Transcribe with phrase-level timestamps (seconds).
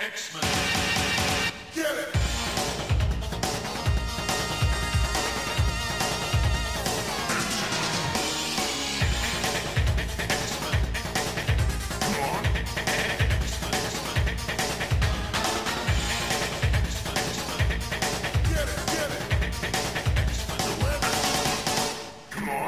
[0.00, 0.42] X-Men.
[1.74, 2.14] Get it!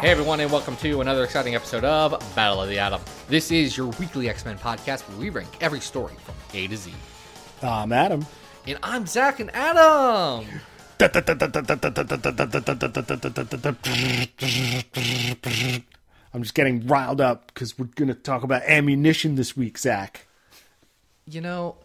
[0.00, 3.00] Hey everyone, and welcome to another exciting episode of Battle of the Atom.
[3.28, 6.76] This is your weekly X Men podcast where we rank every story from A to
[6.76, 6.92] Z.
[7.62, 8.26] I'm Adam.
[8.66, 10.46] And I'm Zach and Adam.
[16.32, 20.26] I'm just getting riled up because we're going to talk about ammunition this week, Zach.
[21.26, 21.76] You know,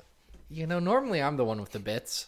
[0.49, 0.79] you know.
[0.79, 2.27] Normally, I'm the one with the bits.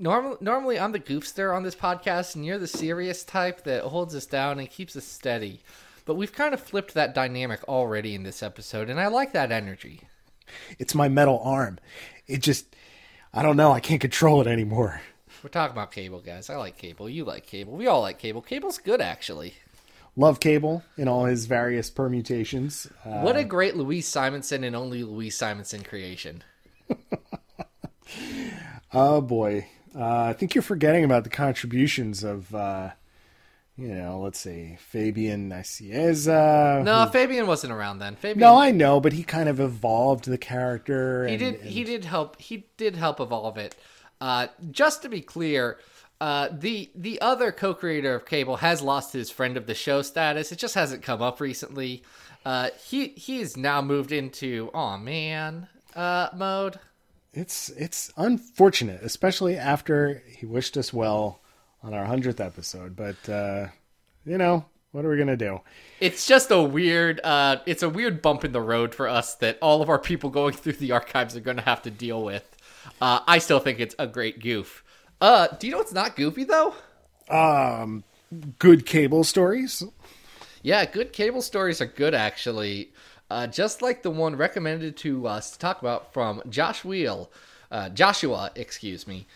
[0.00, 4.14] Normal, normally, I'm the goofster on this podcast, and you're the serious type that holds
[4.14, 5.60] us down and keeps us steady.
[6.04, 9.52] But we've kind of flipped that dynamic already in this episode, and I like that
[9.52, 10.00] energy.
[10.78, 11.78] It's my metal arm.
[12.26, 12.74] It just,
[13.32, 13.72] I don't know.
[13.72, 15.00] I can't control it anymore.
[15.42, 16.48] We're talking about Cable, guys.
[16.48, 17.08] I like Cable.
[17.08, 17.74] You like Cable.
[17.74, 18.40] We all like Cable.
[18.40, 19.54] Cable's good, actually.
[20.16, 22.86] Love Cable in all his various permutations.
[23.04, 26.42] Uh, What a great Louise Simonson and only Louise Simonson creation.
[28.92, 29.66] oh boy.
[29.94, 32.90] Uh, I think you're forgetting about the contributions of, uh,
[33.76, 36.82] you know, let's see, Fabian Nicieza.
[36.84, 38.16] No, Fabian wasn't around then.
[38.16, 41.26] Fabian, No, I know, but he kind of evolved the character.
[41.26, 41.54] he and- did.
[41.60, 42.40] and- He did help.
[42.40, 43.74] He did help evolve it.
[44.20, 45.78] Uh, just to be clear,
[46.20, 50.52] uh, the the other co-creator of Cable has lost his friend of the show status.
[50.52, 52.04] It just hasn't come up recently.
[52.46, 55.66] Uh, he he's now moved into oh man
[55.96, 56.78] uh, mode.
[57.32, 61.40] It's it's unfortunate, especially after he wished us well
[61.84, 62.96] on our hundredth episode.
[62.96, 63.68] But uh,
[64.24, 65.60] you know, what are we gonna do?
[66.00, 67.20] It's just a weird.
[67.22, 70.30] Uh, it's a weird bump in the road for us that all of our people
[70.30, 72.56] going through the archives are going to have to deal with.
[73.00, 74.82] Uh, I still think it's a great goof.
[75.20, 76.74] Uh, do you know what's not goofy though?
[77.28, 78.04] Um,
[78.58, 79.82] Good cable stories.
[80.62, 82.92] Yeah, good cable stories are good actually.
[83.30, 87.30] Uh, just like the one recommended to us to talk about from Josh Wheel,
[87.70, 89.26] uh, Joshua, excuse me,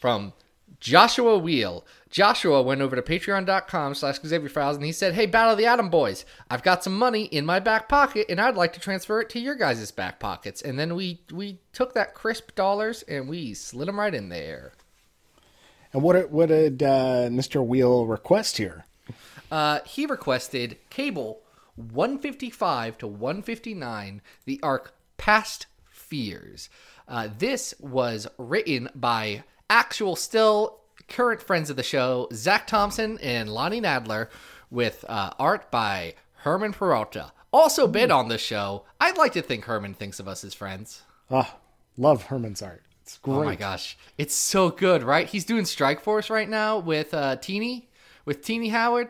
[0.00, 0.32] from
[0.80, 1.84] Joshua Wheel.
[2.10, 5.66] Joshua went over to patreon.com slash Xavier Files and he said, Hey, Battle of the
[5.66, 9.20] Atom Boys, I've got some money in my back pocket and I'd like to transfer
[9.20, 10.62] it to your guys' back pockets.
[10.62, 14.72] And then we, we took that crisp dollars and we slid them right in there.
[15.92, 17.64] And what what did uh, Mr.
[17.64, 18.84] Wheel request here?
[19.50, 21.40] Uh, he requested Cable
[21.76, 26.68] 155 to 159, the arc Past Fears.
[27.06, 33.48] Uh, this was written by actual, still current friends of the show, Zach Thompson and
[33.48, 34.28] Lonnie Nadler,
[34.70, 36.14] with uh, art by
[36.44, 37.32] Germán Peralta.
[37.52, 38.84] Also been on the show.
[39.00, 41.02] I'd like to think Germán thinks of us as friends.
[41.30, 41.56] Ah,
[41.96, 42.82] love Germán's art.
[43.02, 43.36] It's great.
[43.36, 45.26] Oh my gosh, it's so good, right?
[45.26, 47.88] He's doing Strike Force right now with uh, Tini,
[48.26, 49.08] with Tini Howard,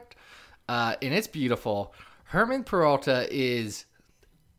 [0.68, 1.92] uh, and it's beautiful.
[2.24, 3.86] Herman Peralta is,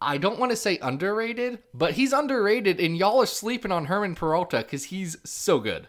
[0.02, 4.16] I don't want to say underrated, but he's underrated, and y'all are sleeping on Germán
[4.16, 5.88] Peralta because he's so good.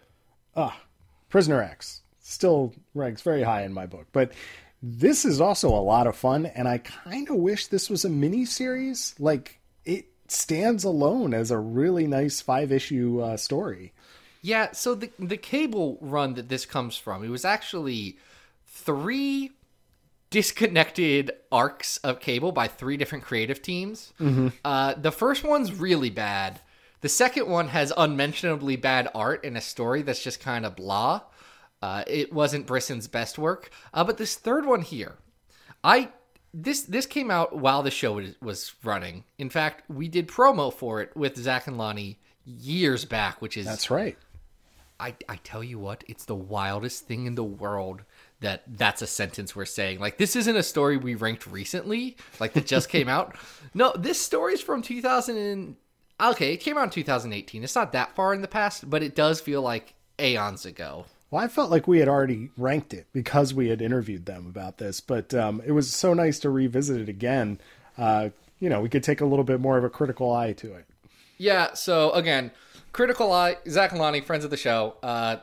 [0.55, 0.81] Ah,
[1.29, 4.31] Prisoner X still ranks very high in my book, but
[4.83, 8.09] this is also a lot of fun, and I kind of wish this was a
[8.09, 9.15] mini series.
[9.17, 13.93] Like it stands alone as a really nice five issue uh, story.
[14.41, 18.17] Yeah, so the the cable run that this comes from, it was actually
[18.65, 19.51] three
[20.31, 24.11] disconnected arcs of cable by three different creative teams.
[24.65, 26.59] Uh, the first one's really bad.
[27.01, 31.21] The second one has unmentionably bad art and a story that's just kind of blah.
[31.81, 35.15] Uh, it wasn't Brisson's best work, uh, but this third one here,
[35.83, 36.09] I
[36.53, 39.23] this this came out while the show was running.
[39.37, 43.65] In fact, we did promo for it with Zach and Lonnie years back, which is
[43.65, 44.17] That's right.
[45.01, 48.03] I, I tell you what, it's the wildest thing in the world
[48.39, 49.99] that that's a sentence we're saying.
[49.99, 53.35] Like, this isn't a story we ranked recently, like that just came out.
[53.73, 55.37] No, this story's from 2000.
[55.37, 55.75] And,
[56.21, 57.63] okay, it came out in 2018.
[57.63, 61.05] It's not that far in the past, but it does feel like aeons ago.
[61.29, 64.77] Well, I felt like we had already ranked it because we had interviewed them about
[64.77, 67.61] this, but um, it was so nice to revisit it again.
[67.97, 70.73] Uh, you know, we could take a little bit more of a critical eye to
[70.73, 70.85] it.
[71.37, 72.51] Yeah, so again,
[72.93, 74.95] Critical Eye, Zach and Lonnie, friends of the show.
[75.01, 75.37] Uh,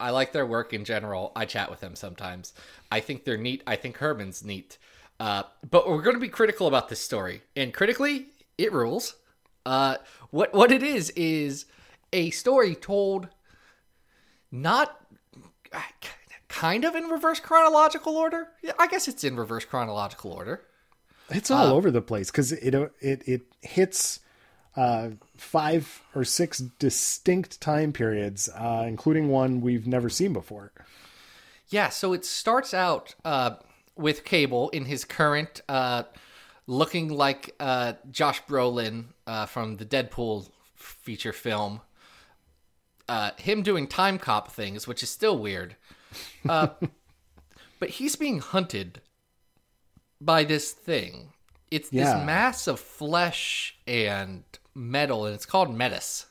[0.00, 1.32] I like their work in general.
[1.36, 2.52] I chat with them sometimes.
[2.90, 3.62] I think they're neat.
[3.66, 4.78] I think Germán's neat.
[5.20, 8.26] Uh, but we're going to be critical about this story, and critically,
[8.58, 9.14] it rules.
[9.64, 9.96] Uh,
[10.30, 11.66] what what it is is
[12.12, 13.28] a story told
[14.50, 15.00] not
[16.48, 18.48] kind of in reverse chronological order.
[18.62, 20.62] Yeah, I guess it's in reverse chronological order.
[21.30, 24.20] It's all over the place because it it it hits
[24.76, 30.72] uh, five or six distinct time periods, uh, including one we've never seen before.
[31.68, 33.56] Yeah, so it starts out uh,
[33.96, 36.02] with Cable in his current, uh,
[36.66, 41.80] looking like uh, Josh Brolin uh, from the Deadpool feature film.
[43.08, 45.76] Uh, him doing time cop things, which is still weird.
[46.48, 46.68] Uh,
[47.78, 49.00] but he's being hunted
[50.20, 51.32] by this thing.
[51.70, 52.04] It's Yeah.
[52.04, 56.26] this mass of flesh and metal, and it's called Metis.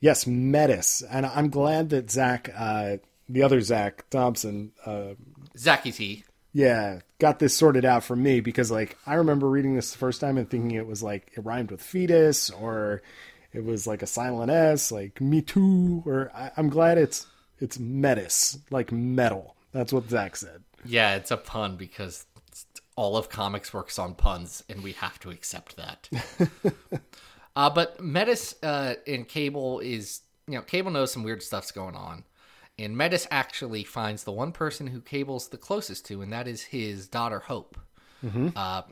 [0.00, 2.98] Yes, Metis, and I'm glad that Zach, uh,
[3.28, 5.14] the other Zach Thompson, uh,
[5.56, 6.24] Zaki T.
[6.52, 10.20] yeah, got this sorted out for me because, like, I remember reading this the first
[10.20, 13.02] time and thinking it was like it rhymed with fetus or
[13.52, 16.02] it was like a silent S, like me too.
[16.04, 17.26] Or I, I'm glad it's
[17.60, 19.56] it's Metis, like metal.
[19.72, 20.64] That's what Zach said.
[20.84, 22.26] Yeah, it's a pun because
[22.96, 26.10] all of comics works on puns, and we have to accept that.
[27.56, 31.94] uh, but Metis uh, in Cable is, you know, Cable knows some weird stuff's going
[31.94, 32.24] on.
[32.78, 36.62] And Metis actually finds the one person who Cable's the closest to, and that is
[36.62, 37.78] his daughter, Hope.
[38.56, 38.82] Uh,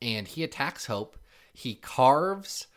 [0.00, 1.16] and he attacks Hope.
[1.52, 2.68] He carves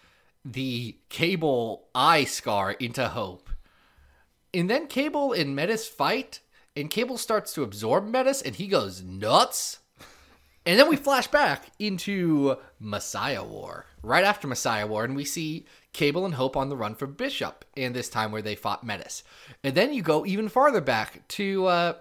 [0.43, 3.49] the Cable eye scar into Hope.
[4.53, 6.39] And then Cable and Metis fight,
[6.75, 9.79] and Cable starts to absorb Metis, and he goes nuts.
[10.65, 15.65] And then we flash back into Messiah War, right after Messiah War, and we see
[15.93, 19.23] Cable and Hope on the run for Bishop, and this time where they fought Metis.
[19.63, 21.93] And then you go even farther back to, uh,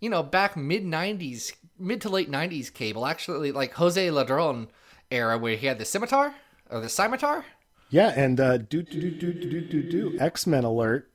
[0.00, 4.68] you know, back mid 90s, mid to late 90s Cable, actually, like Jose Ladrönn
[5.10, 6.34] era, where he had the scimitar,
[6.70, 7.44] or the scimitar.
[7.90, 11.10] Yeah, and uh, do do do do do do do X Men alert.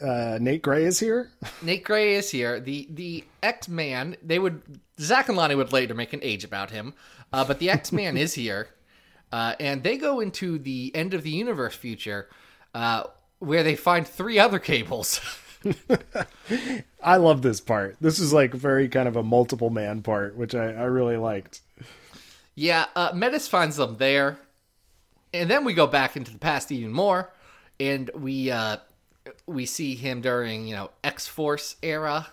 [0.00, 1.30] Uh, Nate Gray is here.
[1.62, 2.60] Nate Gray is here.
[2.60, 4.16] The the X Man.
[4.22, 4.62] They would
[4.98, 6.94] Zach and Lonnie would later make an age about him,
[7.32, 8.68] uh, but the X Man is here,
[9.32, 12.28] uh, and they go into the end of the universe future,
[12.74, 13.04] uh,
[13.38, 15.20] where they find three other cables.
[17.02, 17.96] I love this part.
[18.00, 21.60] This is like very kind of a multiple man part, which I, I really liked.
[22.54, 24.38] yeah, uh, Metis finds them there,
[25.32, 27.32] and then we go back into the past even more,
[27.78, 28.78] and we uh,
[29.52, 32.28] we see him during you know X Force era.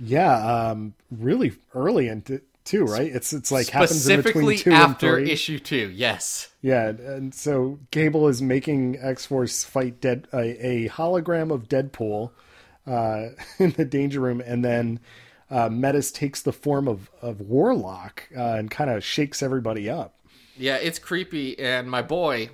[0.00, 0.34] Yeah,
[0.70, 3.14] um, really early into too, right?
[3.14, 5.30] It's it's like happens in Specifically between two and after three.
[5.30, 6.48] issue two, yes.
[6.62, 12.30] Yeah, and so Cable is making X Force fight dead a, a hologram of Deadpool
[12.86, 13.28] uh,
[13.58, 15.00] in the Danger Room, and then
[15.50, 20.18] uh, Metis takes the form of of Warlock uh, and kind of shakes everybody up.
[20.56, 22.50] Yeah, it's creepy, and my boy,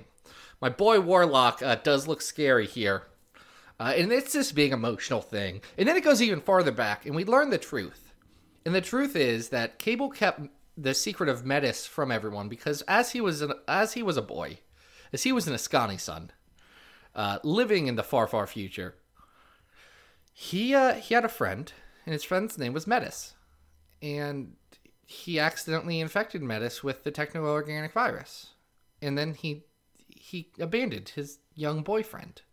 [0.59, 3.03] my boy Warlock uh, does look scary here.
[3.81, 5.59] Uh, and it's this big emotional thing.
[5.75, 8.13] And then it goes even farther back, and we learn the truth.
[8.63, 10.41] And the truth is that Cable kept
[10.77, 14.21] the secret of Metis from everyone because as he was an, as he was a
[14.21, 14.59] boy,
[15.11, 16.29] as he was an Askani'son,
[17.15, 18.97] uh, living in the far, far future,
[20.31, 21.73] he uh, he had a friend,
[22.05, 23.33] and his friend's name was Metis,
[23.99, 24.57] and
[25.07, 28.51] he accidentally infected Metis with the techno-organic virus,
[29.01, 29.63] and then he
[30.07, 32.43] he abandoned his young boyfriend.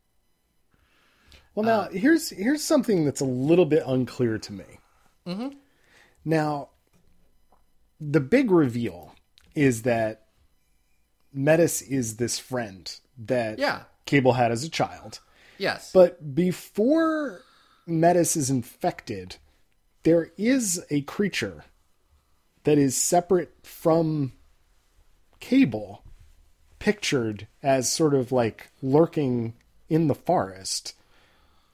[1.59, 4.65] Well, now here's here's something that's a little bit unclear to me.
[5.27, 5.49] Mm-hmm.
[6.25, 6.69] Now,
[8.01, 9.15] the big reveal
[9.57, 10.27] is that
[11.33, 13.83] Metis is this friend that Yeah.
[14.07, 15.19] Cable had as a child.
[15.59, 17.43] Yes, But before
[17.85, 19.37] Metis is infected,
[20.05, 21.65] there is a creature
[22.63, 24.33] that is separate from
[25.41, 26.05] Cable,
[26.79, 29.55] pictured as sort of like lurking
[29.89, 30.95] in the forest.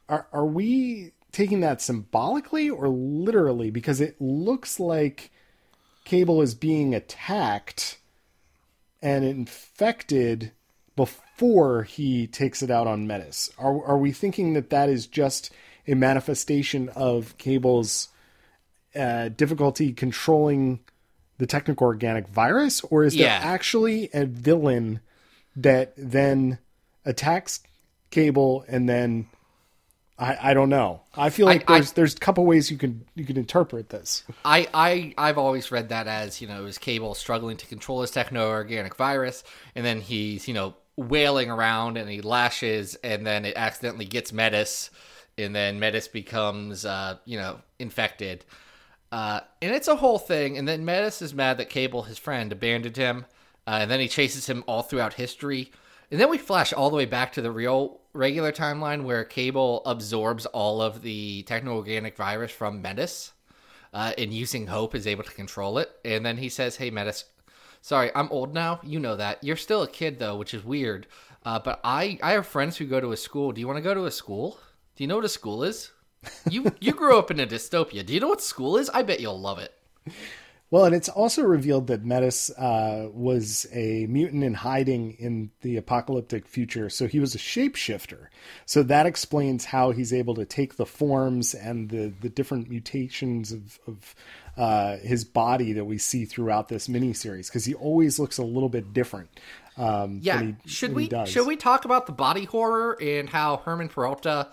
[0.08, 3.70] Are are we taking that symbolically or literally?
[3.70, 5.30] Because it looks like
[6.04, 7.98] Cable is being attacked
[9.02, 10.52] and infected
[10.96, 13.50] before he takes it out on Metis.
[13.58, 15.50] Are are we thinking that that is just
[15.86, 18.08] a manifestation of Cable's
[18.94, 20.80] uh, difficulty controlling
[21.38, 23.40] the technical organic virus, or is Yeah.
[23.40, 25.00] there actually a villain
[25.56, 26.58] that then
[27.04, 27.60] attacks
[28.10, 29.26] Cable and then
[30.18, 31.00] I, I don't know.
[31.16, 34.22] I feel like I- there's there's a couple ways you can you can interpret this.
[34.44, 38.00] I, I I've always read that as you know it was Cable struggling to control
[38.00, 39.42] his techno-organic virus,
[39.74, 44.32] and then he's you know wailing around and he lashes, and then it accidentally gets
[44.32, 44.90] Metis,
[45.36, 48.44] and then Metis becomes uh, you know infected,
[49.10, 50.56] uh, and it's a whole thing.
[50.56, 53.26] And then Metis is mad that Cable, his friend, abandoned him,
[53.66, 55.72] uh, and then he chases him all throughout history.
[56.14, 59.82] And then we flash all the way back to the real regular timeline where Cable
[59.84, 63.32] absorbs all of the techno-organic virus from Metis
[63.92, 65.90] uh, and using hope is able to control it.
[66.04, 67.24] And then he says, "Hey, Metis,
[67.80, 68.78] sorry, I'm old now.
[68.84, 69.42] You know that.
[69.42, 71.08] You're still a kid though, which is weird.
[71.44, 73.50] Uh, but I I have friends who go to a school.
[73.50, 74.60] Do you want to go to a school?
[74.94, 75.90] Do you know what a school is?
[76.48, 78.06] You you grew up in a dystopia.
[78.06, 78.88] Do you know what school is?
[78.90, 79.74] I bet you'll love it.
[80.74, 85.76] Well, and it's also revealed that Metis uh, was a mutant in hiding in the
[85.76, 86.90] apocalyptic future.
[86.90, 88.26] So he was a shapeshifter.
[88.66, 93.52] So that explains how he's able to take the forms and the, the different mutations
[93.52, 94.14] of, of
[94.56, 98.68] uh, his body that we see throughout this miniseries, because he always looks a little
[98.68, 99.30] bit different.
[99.76, 100.42] Um, Yeah.
[100.42, 104.48] he- should we should we talk about the body horror and how Herman Peralta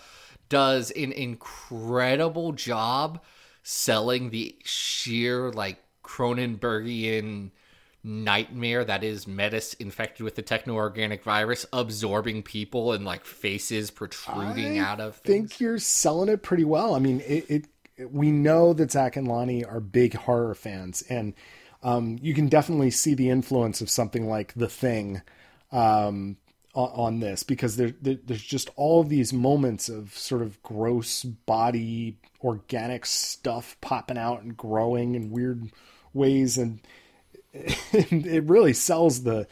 [0.50, 3.24] does an incredible job
[3.64, 5.80] selling the sheer like
[6.12, 7.52] Cronenbergian
[8.04, 14.80] nightmare that is Metis infected with the techno-organic virus absorbing people and like faces protruding
[14.80, 16.96] I out of think you're selling it pretty well.
[16.96, 17.66] I mean, it, it
[18.12, 21.34] we know that Zach and Lonnie are big horror fans, and
[21.84, 25.22] um, you can definitely see the influence of something like The Thing
[25.72, 26.38] um,
[26.74, 30.62] on, on this because there, there, there's just all of these moments of sort of
[30.64, 35.72] gross body organic stuff popping out and growing and weird
[36.14, 36.80] ways, and
[37.54, 39.48] it really sells the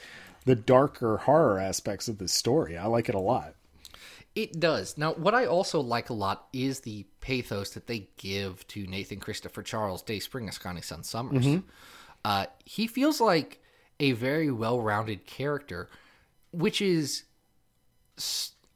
[0.46, 2.78] the darker horror aspects of this story.
[2.78, 3.56] I like it a lot.
[4.36, 4.98] It does.
[4.98, 9.20] Now, what I also like a lot is the pathos that they give to Nathan
[9.20, 11.46] Christopher Charles, Day Spring, Askani'son Summers.
[12.24, 13.62] Uh, he feels like
[14.00, 15.90] a very well rounded character,
[16.52, 17.24] which is,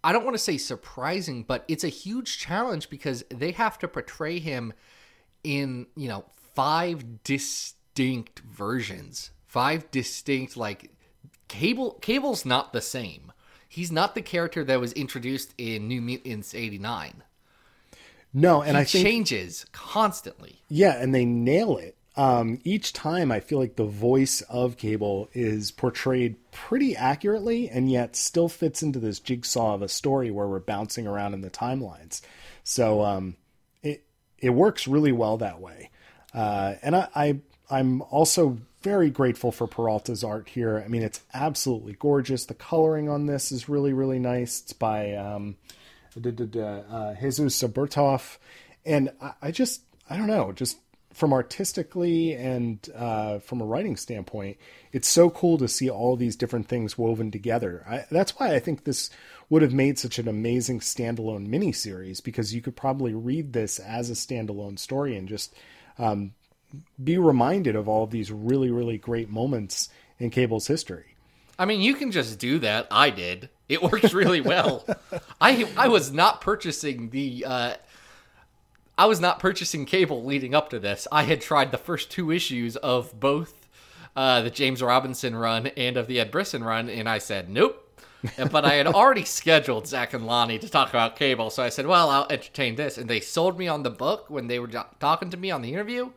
[0.04, 3.88] I don't want to say surprising, but it's a huge challenge because they have to
[3.88, 4.74] portray him
[5.44, 10.92] in, you know, five distinct versions, five distinct, like,
[11.48, 13.32] Cable Cable's not the same.
[13.68, 17.24] He's not the character that was introduced in New Mutants 89.
[18.34, 20.62] No, and He I think changes constantly.
[20.68, 21.96] Yeah, and they nail it.
[22.16, 27.90] Um, each time, I feel like the voice of Cable is portrayed pretty accurately, and
[27.90, 31.50] yet still fits into this jigsaw of a story where we're bouncing around in the
[31.50, 32.22] timelines.
[32.64, 33.36] So um,
[33.82, 34.06] it
[34.38, 35.90] it works really well that way.
[36.34, 40.84] Uh, and I, I I'm also very grateful for Peralta's art here.
[40.84, 42.46] I mean, it's absolutely gorgeous.
[42.46, 44.62] The coloring on this is really really nice.
[44.62, 45.56] It's by um,
[46.16, 48.38] uh, Jesus Aburtov,
[48.86, 50.78] and I, I just I don't know, just
[51.14, 54.58] from artistically and uh, from a writing standpoint,
[54.92, 57.86] it's so cool to see all these different things woven together.
[57.88, 59.12] I, that's why I think this
[59.50, 64.10] would have made such an amazing standalone miniseries because you could probably read this as
[64.10, 65.54] a standalone story and just
[65.98, 66.34] um,
[67.04, 71.16] be reminded of all of these really really great moments in Cable's history.
[71.58, 72.88] I mean, you can just do that.
[72.90, 73.50] I did.
[73.70, 74.86] It works really well.
[75.42, 77.74] I I was not purchasing the uh
[78.98, 81.08] I was not purchasing cable leading up to this.
[81.12, 83.68] I had tried the first two issues of both
[84.16, 87.83] uh, the James Robinson run and of the Ed Brisson run, and I said nope.
[88.52, 91.88] but I had already scheduled Zach and Lonnie to talk about cable, so I said,
[91.88, 95.30] "Well, I'll entertain this." And they sold me on the book when they were talking
[95.30, 96.12] to me on the interview,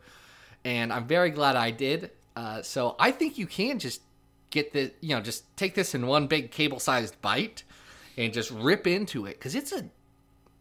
[0.63, 2.11] and I'm very glad I did.
[2.35, 4.01] Uh, so I think you can just
[4.51, 7.63] get the, you know, just take this in one big cable-sized bite
[8.17, 9.85] and just rip into it because it's a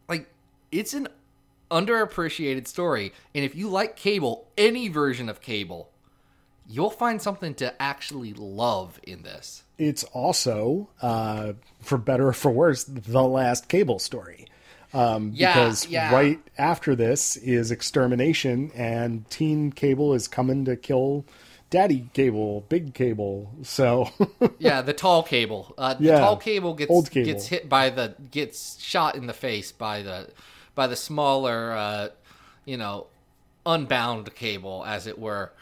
[0.08, 0.28] like
[0.70, 1.08] it's an
[1.70, 5.90] underappreciated story and if you like cable any version of cable
[6.68, 12.50] you'll find something to actually love in this It's also, uh, for better or for
[12.50, 14.46] worse, the last Cable story.
[14.94, 16.12] Um, Yeah, because yeah.
[16.14, 21.26] right after this is extermination, and Teen Cable is coming to kill
[21.68, 23.50] Daddy Cable, Big Cable.
[23.62, 24.08] So
[24.58, 27.26] yeah the tall cable uh, the Yeah, tall cable gets cable.
[27.26, 30.30] gets hit by the gets shot in the face by the
[30.74, 32.08] by the smaller uh,
[32.64, 33.08] you know
[33.66, 35.52] unbound cable as it were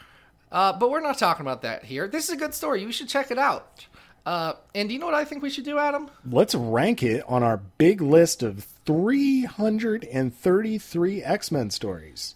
[0.51, 3.09] uh, but we're not talking about that here this is a good story you should
[3.09, 3.85] check it out
[4.25, 7.23] uh, and do you know what i think we should do adam let's rank it
[7.27, 12.35] on our big list of 333 X Men stories.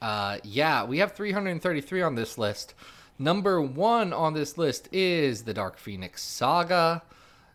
[0.00, 2.74] Uh, yeah, we have 333 on this list.
[3.18, 7.02] Number one on this list is the Dark Phoenix Saga.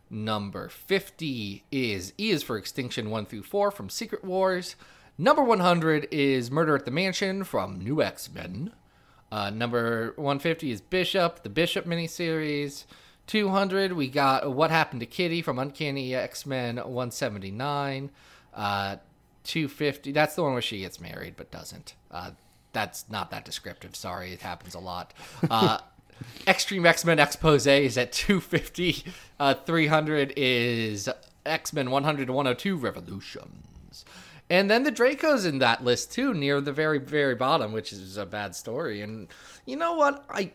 [0.10, 4.78] Number 50 is E is for Extinction 1 through 4 from Secret Wars.
[5.18, 8.72] Number 100 is Murder at the Mansion from New X Men.
[9.30, 12.86] Uh, number 150 is Bishop, the Bishop miniseries.
[13.28, 18.10] 200, we got What Happened to Kitty from Uncanny X Men 179.
[18.54, 18.96] Uh,
[19.44, 21.96] 250, that's the one where she gets married but doesn't.
[22.10, 22.32] Uh,
[22.74, 23.96] that's not that descriptive.
[23.96, 25.14] Sorry, it happens a lot.
[25.50, 25.80] Uh,
[26.48, 29.04] Extreme X Men Expose is at 250.
[29.40, 31.10] Uh, 300 is
[31.46, 34.06] X Men 100 to 102 Revolutions.
[34.50, 38.16] And then the Draco's in that list too, near the very, very bottom, which is
[38.16, 39.02] a bad story.
[39.02, 39.28] And
[39.66, 40.24] you know what?
[40.30, 40.52] I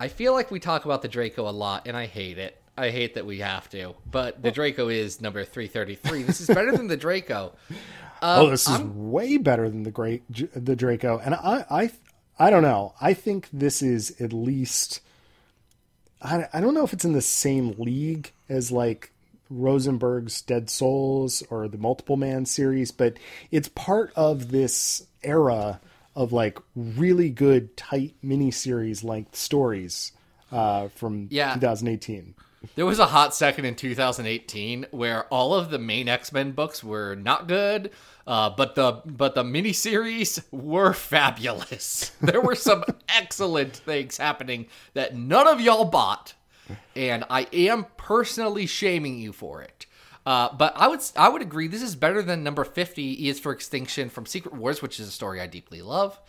[0.00, 2.60] I feel like we talk about the Draco a lot, and I hate it.
[2.76, 6.22] I hate that we have to, but the Draco is number 333.
[6.22, 7.52] This is better than the Draco.
[8.20, 11.90] Um, oh, this is way better than the great the Draco, and I, I,
[12.36, 12.94] I don't know.
[13.00, 15.00] I think this is at least.
[16.20, 19.12] I, I don't know if it's in the same league as like
[19.50, 23.16] Rosenberg's Dead Souls or the Multiple Man series, but
[23.52, 25.80] it's part of this era
[26.18, 30.10] of like really good tight miniseries length stories
[30.50, 31.54] uh, from Yeah.
[31.54, 32.34] 2018.
[32.74, 37.14] There was a hot second in 2018 where all of the main X-Men books were
[37.14, 37.92] not good,
[38.26, 42.10] uh, but the but the miniseries were fabulous.
[42.20, 46.34] There were some excellent things happening that none of y'all bought,
[46.96, 49.86] and I am personally shaming you for it.
[50.28, 53.40] Uh, but I would I would agree this is better than number 50 E is
[53.40, 56.20] for Extinction from Secret Wars, which is a story I deeply love.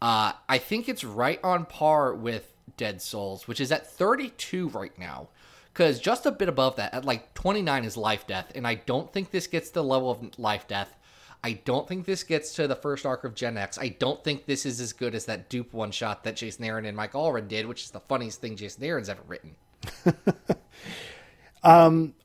[0.00, 4.96] Uh, I think it's right on par with Dead Souls, which is at 32 right
[4.96, 5.30] now.
[5.72, 9.12] Because just a bit above that, at like 29 is Life Death, and I don't
[9.12, 10.96] think this gets the level of Life Death.
[11.42, 13.78] I don't think this gets to the first arc of Gen X.
[13.78, 16.86] I don't think this is as good as that Doop one shot that Jason Aaron
[16.86, 19.56] and Mike Allred did, which is the funniest thing Jason Aaron's ever written.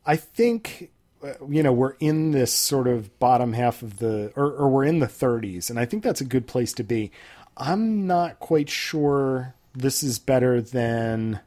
[0.05, 0.91] I think
[1.49, 4.99] you know we're in this sort of bottom half of the or, or we're in
[4.99, 7.11] the 30s and i think that's a good place to be
[7.57, 11.39] i'm not quite sure this is better than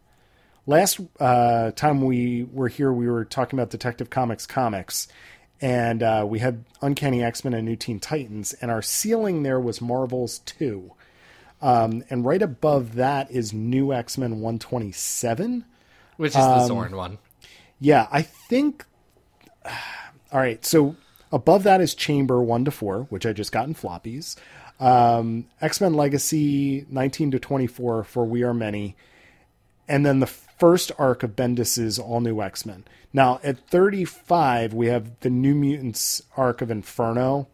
[0.66, 5.08] last uh, time we were here we were talking about detective comics comics
[5.60, 9.80] and uh, we had uncanny x-men and new teen titans and our ceiling there was
[9.80, 10.92] marvel's 2
[11.60, 15.64] um, and right above that is new x-men 127
[16.16, 17.18] Which is the Zorn one.
[17.80, 18.84] yeah, I think.
[20.32, 20.96] All right, so
[21.32, 24.36] above that is Chamber one to four, which I just got in floppies.
[24.80, 28.96] Um, X Men Legacy nineteen to twenty four for We Are Many,
[29.88, 32.84] and then the first arc of Bendis's All New X Men.
[33.12, 37.48] Now at thirty five, we have the New Mutants arc of Inferno.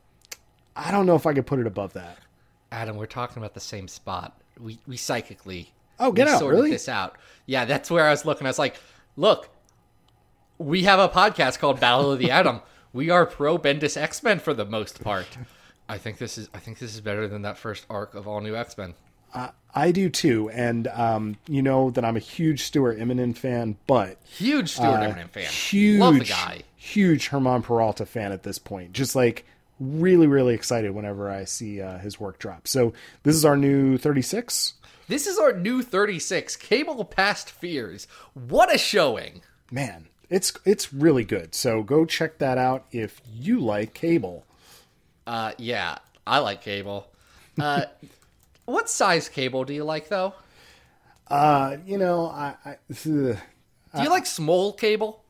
[0.76, 2.18] I don't know if I could put it above that.
[2.72, 4.36] Adam, we're talking about the same spot.
[4.60, 6.70] We we psychically Oh, get out, sorted really?
[6.72, 7.16] this out.
[7.46, 8.46] Yeah, that's where I was looking.
[8.48, 8.74] I was like,
[9.16, 9.48] look,
[10.58, 12.60] we have a podcast called Battle of the Atom.
[12.92, 15.26] We are pro Bendis X Men for the most part.
[15.88, 18.40] I think this is I think this is better than that first arc of all
[18.40, 18.94] new X Men.
[19.74, 24.18] I do too, and um, you know that I'm a huge Stuart Immonen fan, but
[24.24, 25.46] Huge Stuart Uh, Immonen fan.
[25.50, 26.62] Huge, Love the guy.
[26.76, 28.92] huge Germán Peralta fan at this point.
[28.92, 29.44] Just like
[29.80, 32.68] really, really excited whenever I see uh, his work drop.
[32.68, 32.92] So
[33.24, 34.74] this is our new 36.
[35.08, 38.06] This is our new 36, Cable Past Fears.
[38.34, 39.42] What a showing.
[39.72, 41.54] Man, it's it's really good.
[41.54, 44.44] So go check that out if you like cable.
[45.26, 47.06] Uh, yeah, I like Cable.
[47.58, 47.84] Uh,
[48.64, 50.34] what size cable do you like, though?
[51.28, 53.38] Uh, you know, I, I ugh,
[53.96, 55.22] Do you like small cable?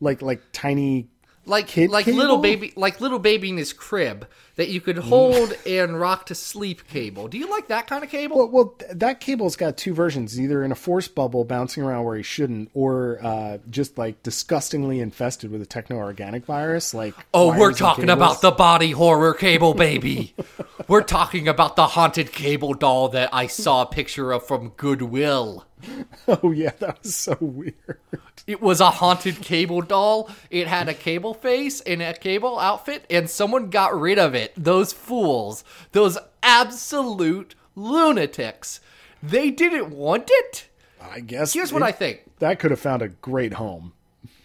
[0.00, 1.08] like like tiny.
[1.46, 2.18] Like Kid like cable?
[2.18, 4.26] little baby like little baby in his crib
[4.56, 7.26] that you could hold and rock to sleep cable.
[7.26, 8.36] Do you like that kind of cable?
[8.36, 12.04] Well, well, th- that cable's got two versions: either in a force bubble bouncing around
[12.04, 16.94] where he shouldn't, or uh, just like disgustingly infested with a techno-organic virus.
[16.94, 20.34] Like oh, we're talking about the body horror cable baby.
[20.88, 25.66] we're talking about the haunted cable doll that I saw a picture of from Goodwill.
[26.26, 27.98] Oh yeah, that was so weird.
[28.46, 30.30] It was a haunted cable doll.
[30.50, 34.52] It had a cable face and a cable outfit, and someone got rid of it.
[34.56, 35.64] Those fools.
[35.92, 38.80] Those absolute lunatics.
[39.22, 40.68] They didn't want it.
[41.00, 42.22] I guess Here's what I think.
[42.38, 43.92] That could have found a great home.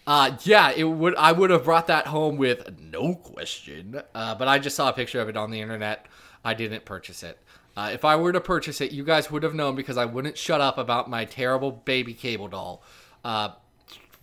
[0.06, 1.14] Uh, yeah, it would.
[1.16, 4.00] I would have brought that home with no question.
[4.14, 6.06] Uh, but I just saw a picture of it on the internet.
[6.44, 7.38] I didn't purchase it.
[7.80, 10.36] Uh, if I were to purchase it, you guys would have known because I wouldn't
[10.36, 12.82] shut up about my terrible baby cable doll.
[13.24, 13.52] Uh,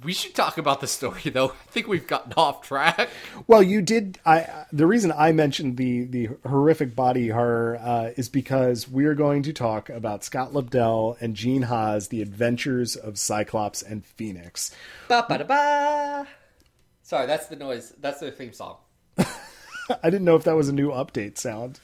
[0.04, 1.48] we should talk about the story, though.
[1.48, 3.10] I think we've gotten off track.
[3.48, 4.20] Well, you did.
[4.28, 9.16] I the reason I mentioned the the horrific body horror uh, is because we are
[9.16, 14.70] going to talk about Scott Lobdell and Gene Ha's, The Adventures of Cyclops and Phoenix.
[15.08, 16.28] Ba ba da ba.
[17.02, 17.92] Sorry, that's the noise.
[18.00, 18.78] That's the theme song.
[20.04, 21.80] I didn't know if that was a new update sound.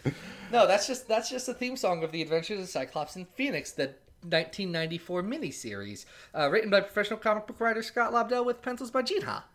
[0.52, 3.72] No, that's just that's just the theme song of the Adventures of Cyclops and Phoenix,
[3.72, 6.06] the 1994 miniseries,
[6.38, 9.46] uh, written by professional comic book writer Scott Lobdell with pencils by Gene Ha.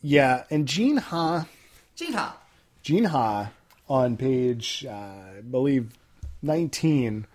[0.00, 1.46] Yeah, and Gene Ha,
[1.94, 2.38] Gene Ha.
[2.82, 3.50] Gene Ha
[3.88, 5.90] on page uh, I believe
[6.42, 7.26] nineteen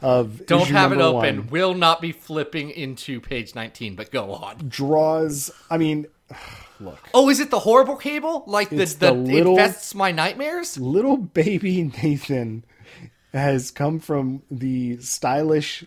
[0.00, 1.36] of Don't issue have it open.
[1.38, 4.56] one, Will not be flipping into page 19, but go on.
[4.68, 5.50] draws.
[5.70, 6.06] I mean,
[6.80, 7.08] look.
[7.14, 8.44] Oh, is it the horrible cable?
[8.46, 10.78] Like the, the, the little- infests my nightmares?
[10.78, 12.64] little baby Nathan
[13.32, 15.84] has come from the stylish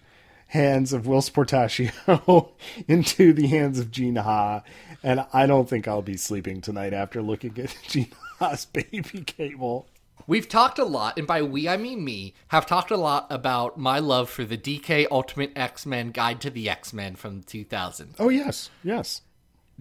[0.48, 2.50] hands of Will Sportaccio
[2.88, 4.62] into the hands of Gene Ha,
[5.02, 9.88] and I don't think I'll be sleeping tonight after looking at Gene Ha's baby cable.
[10.28, 13.78] We've talked a lot, and by we I mean me, have talked a lot about
[13.80, 18.16] my love for the DK Ultimate X Men Guide to the X Men from 2000.
[18.20, 19.22] Oh yes, yes.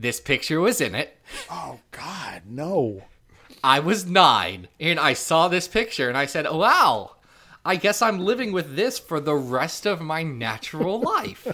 [0.00, 1.18] This picture was in it.
[1.50, 3.02] Oh God, no.
[3.62, 7.16] I was nine, and I saw this picture, and I said, "Wow,
[7.66, 11.46] I guess I'm living with this for the rest of my natural life."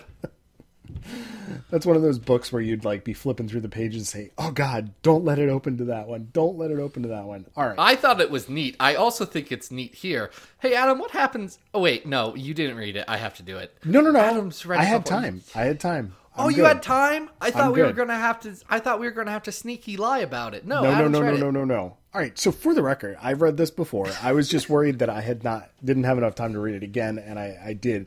[1.70, 4.30] That's one of those books where you'd like be flipping through the pages and say,
[4.38, 6.28] "Oh God, don't let it open to that one.
[6.32, 7.74] Don't let it open to that one." All right.
[7.76, 8.76] I thought it was neat.
[8.78, 10.30] I also think it's neat here.
[10.61, 11.59] Hey, Adam, what happens?
[11.74, 13.06] Oh wait, no, you didn't read it.
[13.09, 13.76] I have to do it.
[13.85, 14.20] no, no, no.
[14.20, 15.42] Adam's read I had oh, time.
[15.52, 16.14] I had time.
[16.38, 16.66] Oh, I'm you good.
[16.66, 17.31] had time?
[17.40, 18.55] I thought I'm we were gonna have to.
[18.68, 20.66] I thought we were gonna have to sneaky lie about it.
[20.66, 21.96] No, No, no, Adam's no, read no, no, no, no.
[22.14, 22.38] All right.
[22.38, 24.09] So for the record, I've read this before.
[24.22, 26.83] I was just worried that I had not didn't have enough time to read it
[26.83, 28.07] again, and I, I did.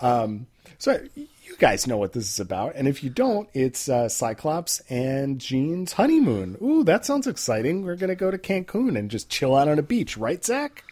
[0.00, 0.46] Um,
[0.78, 4.80] so you guys know what this is about, and if you don't, it's uh, Cyclops
[4.88, 6.56] and Jean's honeymoon.
[6.62, 7.82] Ooh, that sounds exciting.
[7.84, 10.84] We're gonna go to Cancun and just chill out on a beach, right, Zach?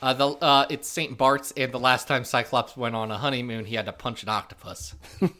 [0.00, 3.64] Uh, the uh, it's Saint Bart's, and the last time Cyclops went on a honeymoon,
[3.64, 4.94] he had to punch an octopus.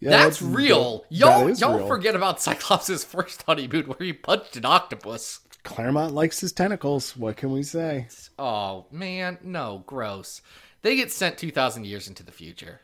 [0.00, 1.00] Yeah, That's real.
[1.10, 1.86] that Y'all, is y'all real.
[1.86, 5.40] forget about Cyclops' first honeymoon where he punched an octopus.
[5.62, 7.16] Claremont likes his tentacles.
[7.16, 8.08] What can we say?
[8.38, 10.42] Oh man, no, gross.
[10.82, 12.80] They get sent two thousand years into the future.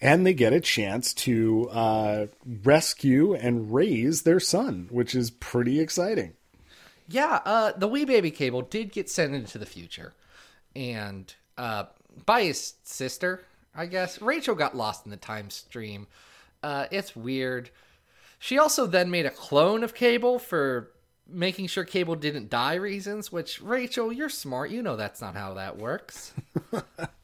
[0.00, 2.26] and they get a chance to uh,
[2.62, 6.32] rescue and raise their son, which is pretty exciting.
[7.08, 10.14] Yeah, uh, the wee baby cable did get sent into the future,
[10.74, 11.84] and uh,
[12.24, 14.20] by his sister, I guess.
[14.20, 16.06] Rachel got lost in the time stream.
[16.62, 17.70] Uh, it's weird.
[18.38, 20.90] She also then made a clone of Cable for
[21.26, 23.32] making sure Cable didn't die reasons.
[23.32, 24.70] Which Rachel, you're smart.
[24.70, 26.32] You know that's not how that works.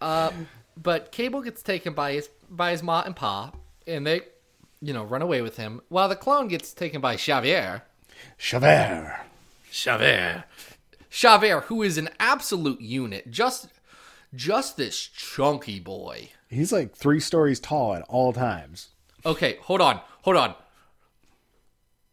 [0.00, 0.30] uh,
[0.82, 3.52] but Cable gets taken by his by his ma and pa,
[3.86, 4.22] and they,
[4.80, 5.80] you know, run away with him.
[5.88, 7.82] While the clone gets taken by Xavier.
[8.40, 9.20] Xavier.
[9.72, 10.44] Xavier.
[11.12, 13.68] Xavier, who is an absolute unit, just
[14.34, 16.30] just this chunky boy.
[16.48, 18.88] He's like three stories tall at all times.
[19.24, 20.54] Okay, hold on, hold on.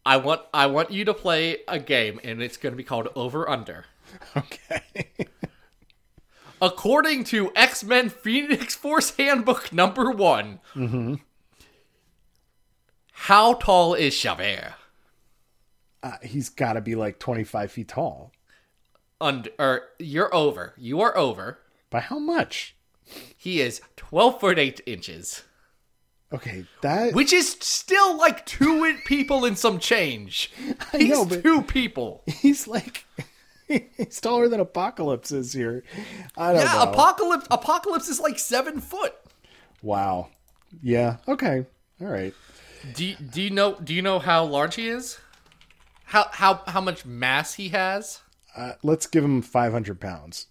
[0.06, 3.08] I want I want you to play a game, and it's going to be called
[3.16, 3.86] Over Under.
[4.38, 4.84] Okay.
[6.62, 10.60] According to X Men Phoenix Force Handbook number one,
[13.12, 14.74] how tall is Ch'vayre?
[16.04, 18.32] uh, he's got to be like 25 feet tall.
[19.20, 20.74] Under, or you're over.
[20.78, 21.60] You are over.
[21.90, 22.76] By how much?
[23.38, 25.44] He is twelve foot eight inches.
[26.34, 27.14] Okay, that.
[27.14, 30.52] which is still like two people and some change.
[30.94, 32.24] I He's know, two people.
[32.28, 33.06] He's like.
[33.68, 35.84] He's taller than Apocalypse is here.
[36.38, 36.92] I don't Yeah, know.
[36.92, 37.48] apocalypse.
[37.52, 39.14] Apocalypse is like seven foot.
[39.82, 40.30] wow.
[40.82, 41.18] Yeah.
[41.28, 41.66] Okay.
[42.02, 42.34] All right.
[42.94, 45.18] Do you, do you know do you know how large he is?
[46.06, 48.22] How how how much mass he has?
[48.56, 50.48] Uh, let's give him 500 pounds,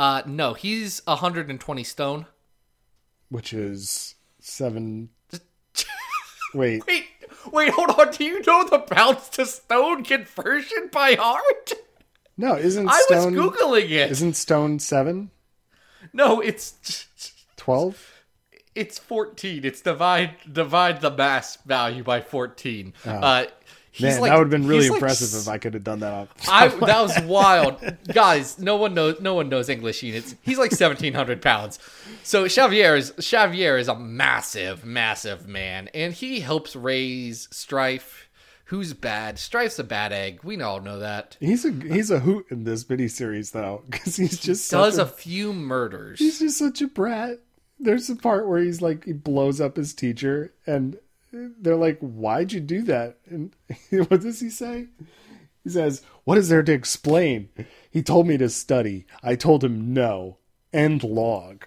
[0.00, 2.24] Uh, no, he's 120 stone.
[3.28, 5.10] which is seven.
[6.54, 6.82] Wait.
[6.86, 7.04] Wait,
[7.52, 8.10] wait, hold on.
[8.10, 11.72] Do you know the pounds to stone conversion by heart?
[12.38, 13.34] No, isn't I was stone.
[13.34, 14.10] googling it.
[14.10, 15.30] Isn't stone seven?
[16.14, 17.06] No, it's
[17.56, 18.22] 12?
[18.74, 19.64] it's 14.
[19.64, 22.94] It's divide divide the mass value by 14.
[23.04, 23.52] uh, he's Oh.
[23.98, 26.00] Man, like- that would have been really he's like impressive if I could have done
[26.00, 26.12] that.
[26.12, 26.28] Off.
[26.48, 27.80] I that was wild,
[28.12, 28.58] guys.
[28.58, 29.20] No one knows.
[29.20, 30.36] No one knows English units.
[30.42, 31.78] He's like seventeen hundred pounds.
[32.22, 38.28] So Xavier is Xavier is a massive, massive man, and he helps raise Strife,
[38.66, 39.38] who's bad.
[39.38, 40.40] Strife's a bad egg.
[40.44, 41.36] We all know that.
[41.40, 45.02] He's a he's a hoot in this miniseries though, because he's just such Does a,
[45.02, 46.20] a few murders.
[46.20, 47.40] he's just such a brat.
[47.80, 50.96] There's a part where he's like he blows up his teacher, and
[51.32, 53.54] they're like, "Why'd you do that?" And
[53.90, 54.86] what does he say?
[55.64, 57.48] He says, "What is there to explain?"
[57.90, 59.06] He told me to study.
[59.22, 60.38] I told him no.
[60.72, 61.66] End log.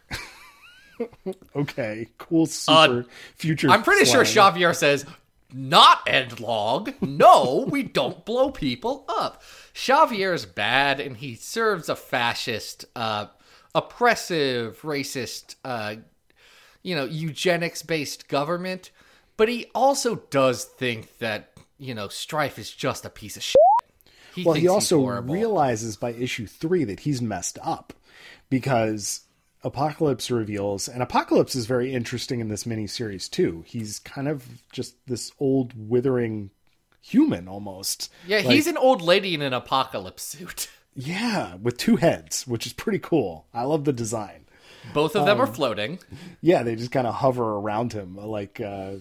[1.56, 2.46] okay, cool.
[2.46, 3.70] Super future.
[3.70, 4.24] Uh, I'm pretty sure.
[4.24, 5.06] Xavier says,
[5.54, 6.94] not end log.
[7.02, 9.44] No, we don't blow people up.
[9.78, 13.28] Xavier is bad and he serves a fascist, uh,
[13.76, 15.96] oppressive, racist, uh,
[16.82, 18.90] you know, eugenics based government.
[19.38, 23.56] But he also does think that, you know, Strife is just a piece of shit.
[24.36, 27.94] He Well, he also realizes by issue three that he's messed up
[28.50, 29.22] because
[29.64, 33.64] Apocalypse reveals, and Apocalypse is very interesting in this miniseries too.
[33.66, 36.50] He's kind of just this old, withering
[37.02, 38.12] human almost.
[38.28, 40.70] yeah, Like, he's an old lady in an apocalypse suit.
[40.96, 43.46] yeah, with two heads, which is pretty cool.
[43.54, 44.46] I love the design.
[44.94, 46.00] Both of them are floating.
[46.42, 48.96] Yeah, they just kind of hover around him, like uh,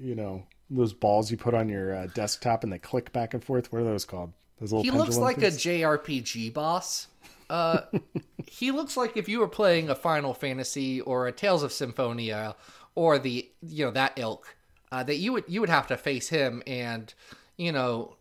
[0.00, 3.42] you know those balls you put on your uh, desktop and they click back and
[3.42, 3.72] forth.
[3.72, 4.32] What are those called?
[4.60, 5.46] Those little He looks like a?
[5.46, 7.08] JRPG boss.
[7.48, 7.82] Uh,
[8.46, 12.54] he looks like if you were playing a Final Fantasy or a Tales of Symphonia
[12.94, 14.56] or the you know that ilk,
[14.92, 17.12] uh, that you would you would have to face him, and
[17.56, 18.16] you know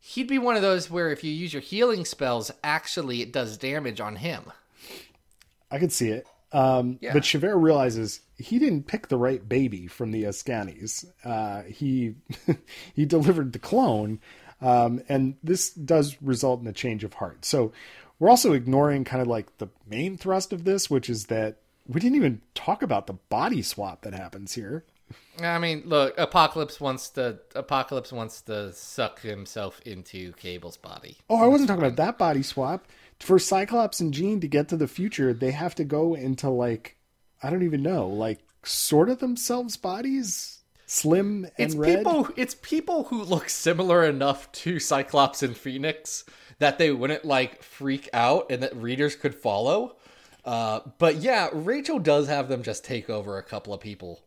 [0.00, 3.56] he'd be one of those where if you use your healing spells, actually it does
[3.56, 4.52] damage on him.
[5.70, 6.26] I could see it.
[6.52, 7.12] Um, Yeah.
[7.12, 11.04] But Ch'vayre realizes he didn't pick the right baby from the Askanis.
[11.24, 12.14] Uh, he
[12.94, 14.20] he delivered the clone,
[14.60, 17.44] um, and this does result in a change of heart.
[17.44, 17.72] So
[18.18, 22.00] we're also ignoring kind of like the main thrust of this, which is that we
[22.00, 24.84] didn't even talk about the body swap that happens here.
[25.40, 31.16] I mean, look, Apocalypse wants to Apocalypse wants to suck himself into Cable's body.
[31.28, 32.86] Oh, I wasn't talking about that body swap.
[33.18, 36.96] For Cyclops and Jean to get to the future, they have to go into like
[37.42, 41.98] I don't even know, like sort of themselves bodies, Slym and It's Redd.
[41.98, 42.28] people.
[42.36, 46.24] It's people who look similar enough to Cyclops and Phoenix
[46.58, 49.96] that they wouldn't like freak out, and that readers could follow.
[50.44, 54.20] Uh, but yeah, Rachel does have them just take over a couple of people.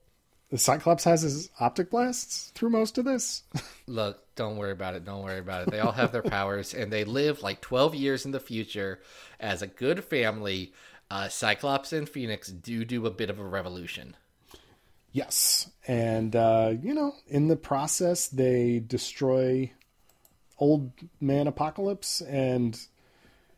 [0.49, 3.41] The Cyclops has his optic blasts through most of this.
[3.87, 5.03] Look, don't worry about it.
[5.03, 5.71] Don't worry about it.
[5.71, 8.99] They all have their powers, and they live like twelve years in the future
[9.39, 10.73] as a good family.
[11.11, 14.15] Uh, Cyclops and Phoenix do do a bit of a revolution.
[15.11, 19.71] yes, and uh, you know, in the process, they destroy
[20.57, 22.79] Old Man Apocalypse, and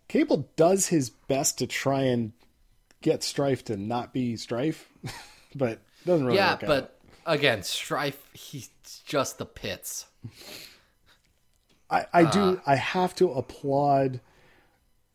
[0.10, 2.34] Cable does his best to try and
[3.02, 4.90] get Strife to not be Strife,
[5.56, 6.68] but doesn't really yeah, work out.
[6.68, 8.70] but again, Strife, he's
[9.06, 10.08] just the pits.
[11.90, 12.32] I, I Uh.
[12.32, 14.20] do I have to applaud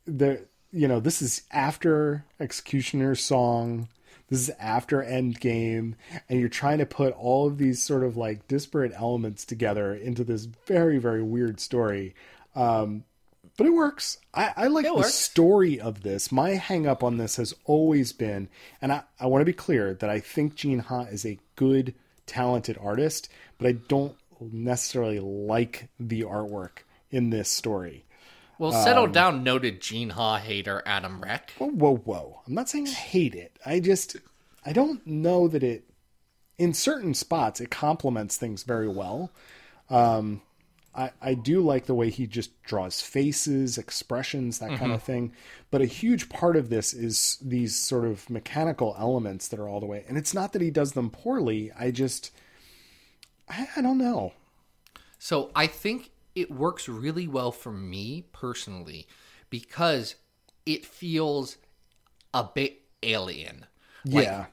[0.06, 3.88] the you know this is after Executioner's song
[4.28, 5.94] this is after Endgame
[6.28, 10.24] and you're trying to put all of these sort of like disparate elements together into
[10.24, 12.14] this very very weird story.
[12.54, 13.04] Um
[13.56, 14.16] but it works.
[14.32, 15.12] I, I like the works.
[15.12, 16.32] story of this.
[16.32, 18.48] My hang up on this has always been
[18.80, 21.94] and I, I want to be clear that I think Gene Ha is a good
[22.26, 23.28] talented artist
[23.58, 28.04] but I don't necessarily like the artwork in this story
[28.60, 31.52] Well, settle Um, down, noted Gene Ha hater Adam Reck.
[31.56, 32.42] whoa, whoa, whoa.
[32.46, 33.58] I'm not saying I hate it.
[33.64, 34.16] I just,
[34.66, 35.84] I don't know that it,
[36.58, 39.32] in certain spots, it complements things very well.
[39.88, 40.42] Um,
[40.94, 45.32] I, I do like the way he just draws faces, expressions, that kind of thing.
[45.70, 49.80] But a huge part of this is these sort of mechanical elements that are all
[49.80, 50.04] the way.
[50.06, 51.72] And it's not that he does them poorly.
[51.78, 52.30] I just,
[53.48, 54.34] I, I don't know.
[55.18, 59.06] So I think it works really well for me personally
[59.48, 60.14] because
[60.66, 61.56] it feels
[62.32, 63.66] a bit alien.
[64.04, 64.46] Like, yeah.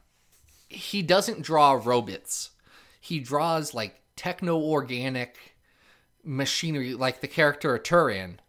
[0.68, 2.52] he doesn't draw robots.
[3.00, 5.38] He draws like techno organic
[6.24, 8.40] machinery, like the character Turin.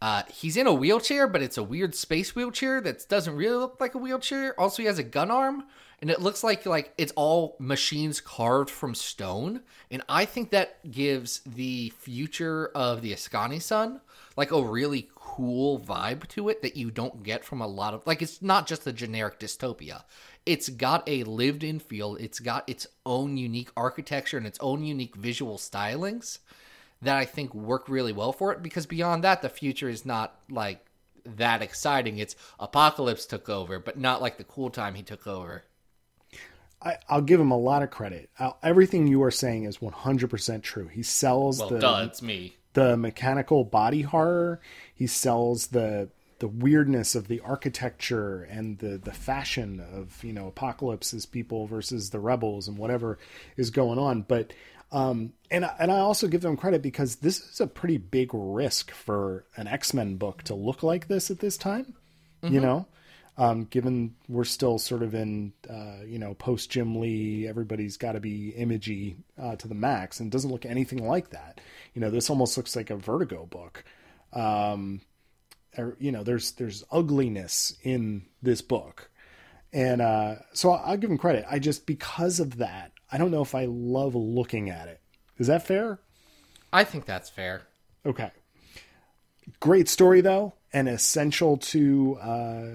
[0.00, 3.76] Uh, he's in a wheelchair, but it's a weird space wheelchair that doesn't really look
[3.78, 4.58] like a wheelchair.
[4.58, 5.62] Also, he has a gun arm,
[6.02, 9.60] and it looks like like it's all machines carved from stone.
[9.88, 14.00] And I think that gives the future of the Askani'son
[14.36, 18.04] like a really cool vibe to it that you don't get from a lot of
[18.04, 20.02] like it's not just a generic dystopia.
[20.44, 22.16] It's got a lived-in feel.
[22.16, 26.40] It's got its own unique architecture and its own unique visual stylings
[27.00, 30.34] that I think work really well for it because beyond that, the future is not
[30.50, 30.84] like
[31.24, 32.18] that exciting.
[32.18, 35.62] It's Apocalypse took over, but not like the cool time he took over.
[36.84, 38.30] I, I'll give him a lot of credit.
[38.38, 40.88] i everything you are saying is 100% true.
[40.88, 42.56] He sells Well, the duh, it's me.
[42.74, 44.60] the mechanical body horror.
[44.94, 50.48] He sells the the weirdness of the architecture and the the fashion of you know
[50.48, 53.18] apocalypse's people versus the rebels and whatever
[53.56, 54.22] is going on.
[54.22, 54.52] But
[54.90, 58.30] um, and I- and I also give them credit because this is a pretty big
[58.34, 61.94] risk for an X Men book to look like this at this time.
[62.42, 62.86] You know,
[63.42, 68.12] um, given we're still sort of in uh, you know post Jim Lee, everybody's got
[68.12, 71.60] to be imagey uh, to the max, and doesn't look anything like that.
[71.92, 73.84] You know, this almost looks like a Vertigo book.
[74.32, 75.00] Um,
[75.76, 79.10] or, you know, there's there's ugliness in this book,
[79.72, 81.44] and uh, so I'll give him credit.
[81.50, 85.00] I just because of that, I don't know if I love looking at it.
[85.38, 85.98] Is that fair?
[86.72, 87.62] I think that's fair.
[88.06, 88.30] Okay.
[89.60, 92.66] Great story though, and essential to uh,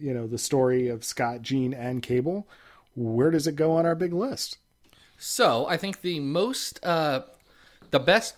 [0.00, 2.46] you know the story of Scott, Jean, and Cable.
[2.94, 4.58] Where does it go on our big list?
[5.18, 7.22] So I think the most, uh,
[7.90, 8.34] the best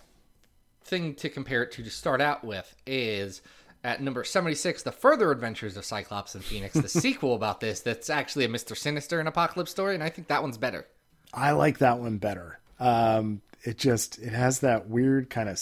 [0.83, 3.41] thing to compare it to to start out with is
[3.83, 8.09] at number 76, The Further Adventures of Cyclops and Phoenix, the sequel about this that's
[8.09, 8.77] actually a Mr.
[8.77, 10.85] Sinister and Apocalypse story, and I think that one's better.
[11.33, 12.59] I like that one better.
[12.79, 15.59] Um, it just it has that weird kind of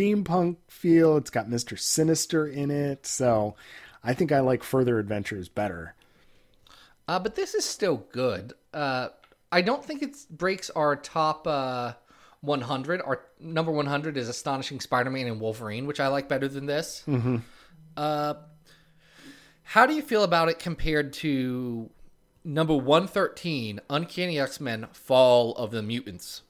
[0.00, 1.16] steampunk feel.
[1.16, 3.54] It's got Mister Sinister in it, so
[4.02, 5.94] I think I like Further Adventures better.
[7.06, 8.54] Uh, but this is still good.
[8.72, 9.08] Uh,
[9.50, 11.94] I don't think it breaks our top uh,
[12.40, 13.02] 100.
[13.02, 17.02] Our number 100 is Astonishing Spider-Man and Wolverine, which I like better than this.
[17.06, 17.38] Mm-hmm.
[17.96, 18.34] Uh,
[19.64, 21.90] how do you feel about it compared to
[22.44, 26.42] number 113, Uncanny X-Men: Fall of the Mutants?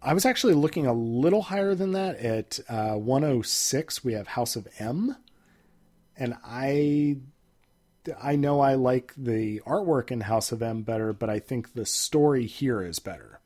[0.00, 2.18] I was actually looking a little higher than that.
[2.18, 5.16] At uh, 106, we have House of M,
[6.16, 7.18] and I
[8.22, 11.84] I know I like the artwork in House of M better, but I think the
[11.84, 13.40] story here is better.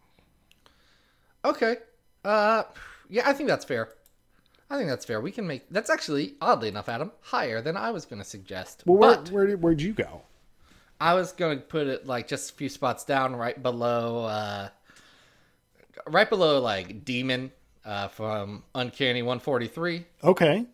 [1.45, 1.77] Okay.
[2.25, 2.65] Uh,
[3.09, 3.89] yeah, I think that's fair.
[4.71, 5.21] I think that's fair.
[5.21, 8.85] We can make that's actually oddly enough, Adam, higher than I was going to suggest.
[8.87, 10.23] Well, where but where did, where'd you go?
[11.01, 14.69] I was going to put it like just a few spots down, right below, uh,
[16.07, 17.51] right below like Demon
[17.85, 20.05] uh, from Uncanny 143.
[20.25, 20.67] Okay,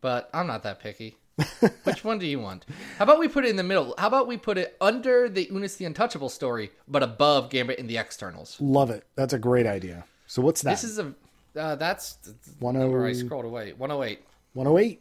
[0.00, 1.16] But I'm not that picky.
[1.84, 2.66] Which one do you want?
[2.98, 3.94] How about we put it in the middle?
[3.98, 7.86] How about we put it under the Unus the Untouchable story, but above Gambit in
[7.86, 8.58] the Externals?
[8.60, 9.06] love it.
[9.16, 10.04] That's a great idea.
[10.26, 10.70] So what's that?
[10.70, 11.14] This is a
[11.56, 12.16] uh, that's
[12.60, 13.72] One where I oh- scrolled away.
[13.72, 14.20] 108.
[14.54, 15.00] 108.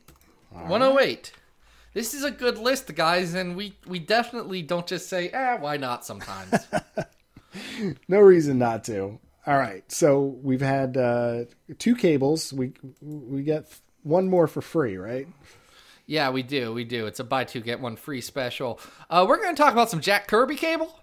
[0.51, 1.31] 108.
[1.93, 5.75] This is a good list, guys, and we we definitely don't just say, "Ah, why
[5.77, 6.53] not?" Sometimes.
[8.07, 9.19] No reason not to.
[9.47, 11.45] All right, so we've had uh,
[11.79, 12.53] two cables.
[12.53, 13.67] We we get
[14.03, 15.27] one more for free, right?
[16.05, 17.05] yeah, we do, we do.
[17.07, 18.79] It's a buy two get one free special.
[19.09, 20.99] Uh, we're going to talk about some Jack Kirby cable.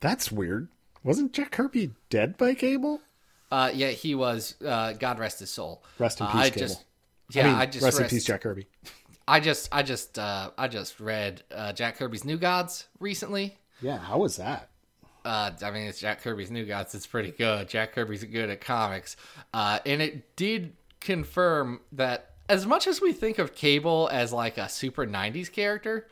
[0.00, 0.68] That's weird.
[1.04, 3.00] Wasn't Jack Kirby dead by cable?
[3.50, 4.54] Uh, yeah, he was.
[4.64, 5.82] Uh, God rest his soul.
[5.98, 6.66] Rest in Uh, peace, I Cable.
[6.66, 6.84] just,
[7.30, 8.66] yeah, I, mean, just rest in peace, Jack Kirby.
[9.26, 13.56] I just, I just, uh, I just read uh, Jack Kirby's New Gods recently.
[13.82, 14.70] Yeah, how was that?
[15.24, 16.94] Uh, I mean, it's Jack Kirby's New Gods.
[16.94, 17.68] It's pretty good.
[17.68, 19.16] Jack Kirby's good at comics,
[19.52, 24.58] uh, and it did confirm that as much as we think of Cable as like
[24.58, 26.08] a super '90s character,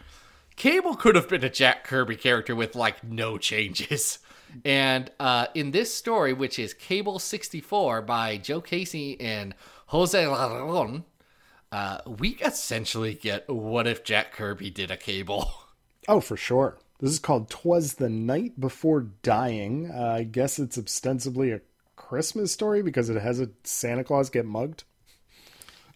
[0.57, 4.19] Cable could have been a Jack Kirby character with like no changes.
[4.65, 9.55] And uh, in this story, which is Cable 64 by Joe Casey and
[9.89, 11.03] Jose Ladrönn,
[11.73, 15.53] uh, we essentially get what if Jack Kirby did a Cable.
[16.09, 16.79] Oh, for sure.
[17.01, 21.61] This is called "Twas the Night Before Dying." Uh, I guess it's ostensibly a
[21.97, 24.85] Christmas story because it has a Santa Claus get mugged.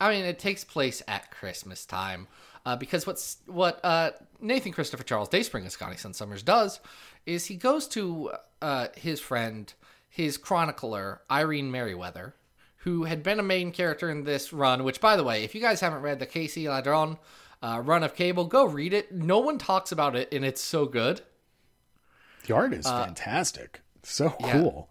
[0.00, 2.26] I mean, it takes place at Christmas time.
[2.66, 4.10] Uh, because what's what uh,
[4.40, 6.80] Nathan Christopher Charles Dayspring as Scotty Sun Summers does
[7.24, 9.72] is he goes to uh, his friend,
[10.08, 12.34] his chronicler Irene Merriweather,
[12.78, 14.84] who had been a main character in this run.
[14.84, 17.18] Which, by the way, if you guys haven't read the Casey Ladrönn
[17.62, 19.12] uh, run of Cable, go read it.
[19.12, 21.20] No one talks about it, and it's so good.
[22.46, 23.80] The art is fantastic.
[24.02, 24.88] So cool.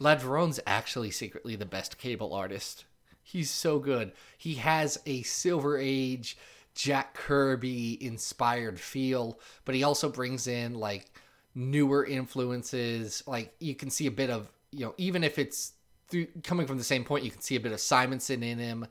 [0.00, 2.84] Ladrönn's actually secretly the best cable artist.
[3.22, 4.12] He's so good.
[4.38, 6.36] He has a Silver Age
[6.74, 11.10] Jack Kirby inspired feel, but he also brings in like
[11.54, 13.22] newer influences.
[13.26, 15.72] Like you can see a bit of, you know, even if it's
[16.08, 18.86] through, coming from the same point, you can see a bit of Simonson in him.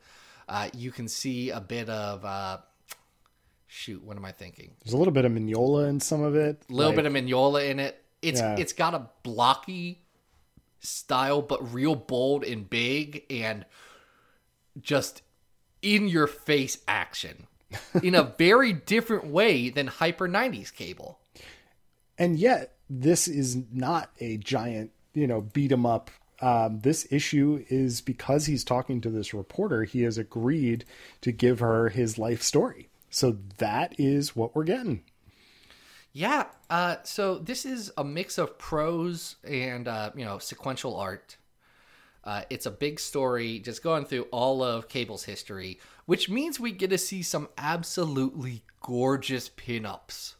[0.47, 2.57] Uh, you can see a bit of, uh,
[3.73, 4.71] shoot, what am I thinking?
[4.83, 6.61] There's a little bit of Mignola in some of it.
[6.69, 7.99] A little Like, bit of Mignola in it.
[8.21, 8.55] It's Yeah.
[8.57, 9.99] it's got a blocky
[10.79, 13.65] style, but real bold and big, and
[14.79, 15.21] just
[15.81, 17.47] in your face action
[18.03, 21.19] in a very different way than Hyper 90s cable.
[22.17, 26.11] and yet this is not a giant, you know, beat 'em up.
[26.41, 29.83] Um, this issue is because he's talking to this reporter.
[29.85, 30.85] He has agreed
[31.21, 32.89] to give her his life story.
[33.13, 35.03] So that is what we're getting.
[36.13, 41.37] Yeah, uh, so this is a mix of prose and uh, you know sequential art.
[42.23, 46.71] Uh, it's a big story, just going through all of Cable's history, which means we
[46.71, 50.35] get to see some absolutely gorgeous pinups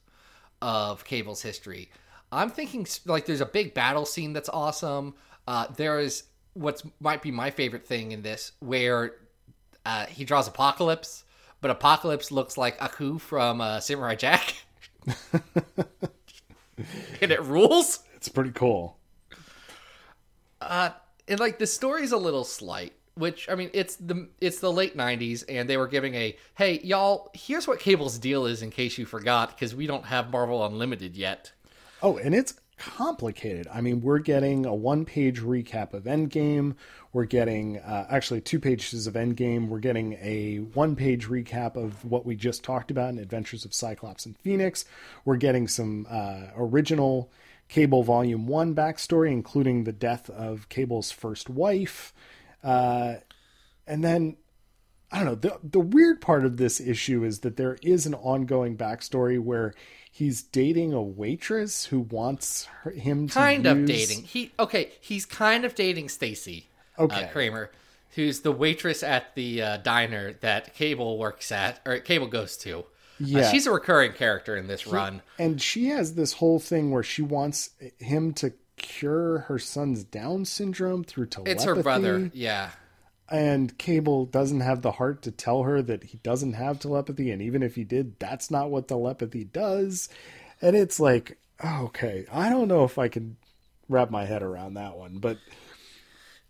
[0.61, 1.91] of Cable's history.
[2.31, 5.15] I'm thinking like there's a big battle scene that's awesome.
[5.47, 9.15] Uh, there is what's might be my favorite thing in this, where
[9.85, 11.25] uh, he draws Apocalypse,
[11.63, 14.53] but Apocalypse looks like Aku from uh, Samurai Jack.
[17.21, 17.99] and it rules.
[18.15, 18.97] It's pretty cool.
[20.59, 20.89] Uh,
[21.25, 24.97] and like the story's a little slight, which I mean, it's the it's the late
[24.97, 28.97] '90s, and they were giving a hey y'all, here's what Cable's deal is in case
[28.97, 31.53] you forgot, because we don't have Marvel Unlimited yet.
[32.01, 32.55] Oh, and it's
[32.85, 33.67] complicated.
[33.73, 36.75] I mean, we're getting a one page recap of Endgame.
[37.13, 39.69] We're getting uh, actually two pages of Endgame.
[39.69, 43.73] We're getting a one page recap of what we just talked about in Adventures of
[43.73, 44.83] Cyclops and Phoenix.
[45.23, 47.31] We're getting some uh, original
[47.69, 52.13] Cable Volume 1 backstory, including the death of Cable's first wife.
[52.63, 53.15] Uh,
[53.87, 54.37] and then
[55.11, 55.35] I don't know.
[55.35, 59.73] The the weird part of this issue is that there is an ongoing backstory where
[60.15, 64.23] he's dating a waitress who wants her, him to kind of use- dating.
[64.25, 64.91] He okay.
[65.01, 66.67] He's kind of dating Stacy
[66.99, 67.23] Okay.
[67.23, 67.71] uh, Kramer,
[68.11, 72.79] who's the waitress at the uh, diner that Cable works at or Cable goes to.
[72.79, 72.83] Uh,
[73.19, 73.51] Yeah.
[73.51, 75.21] she's a recurring character in this run.
[75.39, 80.45] and she has this whole thing where she wants him to cure her son's Down
[80.45, 81.55] syndrome through telepathy.
[81.55, 82.29] It's her brother.
[82.33, 82.69] Yeah.
[83.33, 87.41] And Cable doesn't have the heart to tell her that he doesn't have telepathy, and
[87.41, 90.07] even if he did, that's not what telepathy does.
[90.61, 93.35] And it's like, okay, I don't know if I can
[93.89, 95.37] wrap my head around that one, but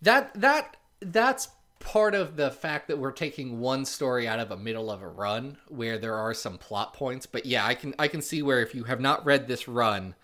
[0.01, 1.47] That that that's
[1.79, 5.07] part of the fact that we're taking one story out of a middle of a
[5.07, 7.25] run where there are some plot points.
[7.25, 10.15] But yeah, I can I can see where if you have not read this run,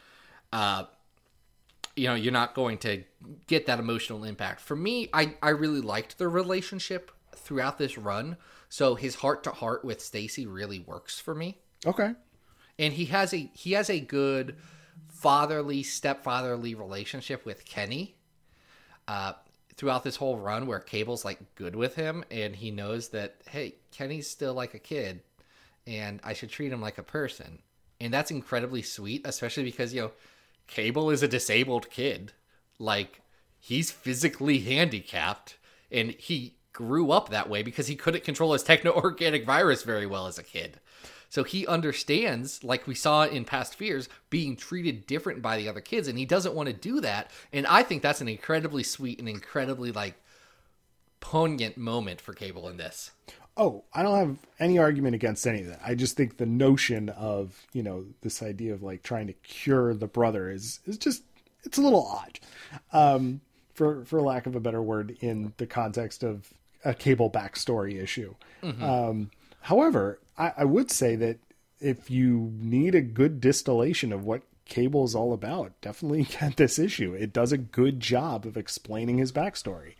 [0.51, 0.86] uh,
[2.00, 3.04] you know, you're not going to
[3.47, 4.62] get that emotional impact.
[4.62, 8.38] For me, I I really liked the relationship throughout this run.
[8.70, 12.14] So his heart to heart with Stacy really works for me okay,
[12.78, 14.56] and he has a he has a good
[15.08, 18.16] fatherly stepfatherly relationship with Kenny
[19.08, 19.34] uh
[19.76, 23.76] throughout this whole run where Cable's like good with him and he knows that hey
[23.91, 25.22] Kenny's still like a kid
[25.88, 27.60] and I should treat him like a person
[28.00, 30.12] and that's incredibly sweet especially because you know
[30.70, 32.34] Cable is a disabled kid
[32.78, 33.22] like
[33.60, 35.58] he's physically handicapped
[35.92, 40.06] and he grew up that way because he couldn't control his techno organic virus very
[40.06, 40.80] well as a kid
[41.30, 45.80] so he understands, like we saw in past fears, being treated different by the other
[45.80, 47.30] kids, and he doesn't want to do that.
[47.54, 50.16] And I think that's an incredibly sweet and incredibly like
[51.20, 53.12] poignant moment for Cable in this.
[53.62, 55.82] Oh, I don't have any argument against any of that.
[55.86, 59.93] I just think the notion of, you know, this idea of like trying to cure
[59.93, 61.24] the brother is is just
[61.64, 62.39] it's a little odd.
[62.93, 63.41] Um
[63.74, 66.53] for for lack of a better word in the context of
[66.86, 68.34] a cable backstory issue.
[68.82, 69.30] Um
[69.62, 71.39] however, I, I would say that
[71.82, 76.80] if you need a good distillation of what cable is all about, definitely get this
[76.80, 77.14] issue.
[77.14, 79.95] It does a good job of explaining his backstory.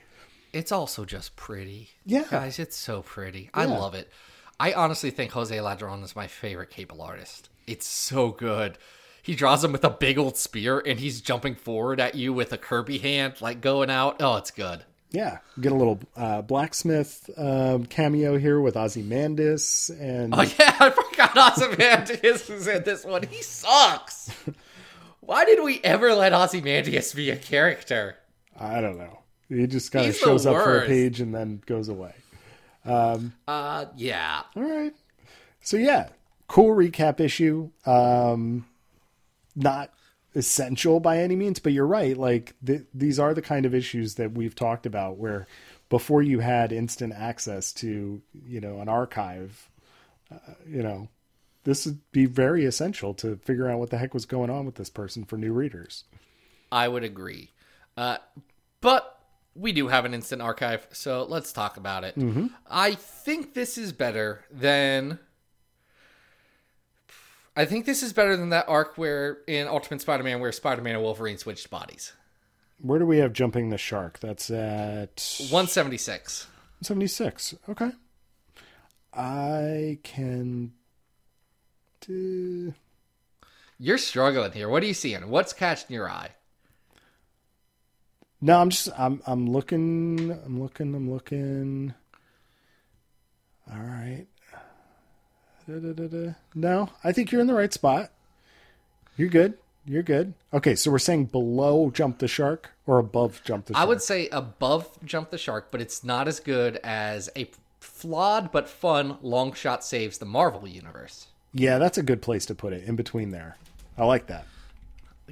[0.54, 1.90] It's also just pretty.
[2.06, 2.26] Yeah.
[2.30, 3.50] Guys, it's so pretty.
[3.54, 4.10] I love it.
[4.60, 7.50] I honestly think Jose Ladrönn is my favorite Cable artist.
[7.66, 8.78] It's so good.
[9.22, 12.52] He draws him with a big old spear and he's jumping forward at you with
[12.52, 14.22] a Kirby hand, like going out.
[14.22, 14.84] Oh, it's good.
[15.12, 20.90] Yeah, get a little uh, blacksmith um, cameo here with Ozymandias, and Oh yeah, I
[20.92, 23.24] forgot Ozymandias was in this one.
[23.24, 24.30] He sucks.
[25.22, 28.18] Why did we ever let Ozymandias be a character?
[28.60, 29.19] I don't know.
[29.50, 32.14] He just kind of shows up for a page and then goes away.
[33.48, 34.44] Uh, yeah.
[34.56, 34.94] All right.
[35.62, 36.10] So yeah,
[36.48, 37.70] cool recap issue.
[37.86, 38.66] Um,
[39.56, 39.92] not
[40.36, 42.16] essential by any means, but you're right.
[42.16, 45.48] Like th- these are the kind of issues that we've talked about where
[45.90, 49.70] before you had instant access to you know an archive,
[50.32, 51.10] uh, you know.
[51.66, 54.76] This would be very essential to figure out what the heck was going on with
[54.76, 56.06] this person for new readers.
[56.72, 57.52] I would agree.
[57.98, 58.18] Uh,
[58.80, 59.19] but
[59.56, 62.18] we do have an instant archive, so let's talk about it.
[62.18, 62.48] Mm-hmm.
[62.70, 65.20] I think this is better than.
[67.56, 71.04] I think this is better than that arc where in Ultimate Spider-Man where Spider-Man and
[71.04, 72.14] Wolverine switched bodies.
[72.82, 74.20] Where do we have jumping the shark?
[74.20, 76.48] That's at 176.
[76.82, 77.56] 76.
[77.68, 77.92] Okay.
[79.14, 80.72] I can
[82.00, 82.74] do.
[83.78, 84.70] You're struggling here.
[84.70, 85.30] What are you seeing?
[85.30, 86.30] What's catching your eye?
[88.42, 91.94] No, I'm just I'm I'm looking I'm looking I'm looking.
[93.72, 94.26] All right.
[95.68, 96.34] Da-da-da-da.
[96.56, 98.12] No, I think you're in the right spot.
[99.18, 99.56] You're good.
[99.86, 100.34] You're good.
[100.54, 103.84] Okay, so we're saying below jump the shark or above jump the shark.
[103.84, 108.52] I would say above Jump the Shark, but it's not as good as a flawed
[108.52, 111.28] but fun Longshot saves the Marvel universe.
[111.54, 113.58] Yeah, that's a good place to put it in between there.
[113.98, 114.46] I like that.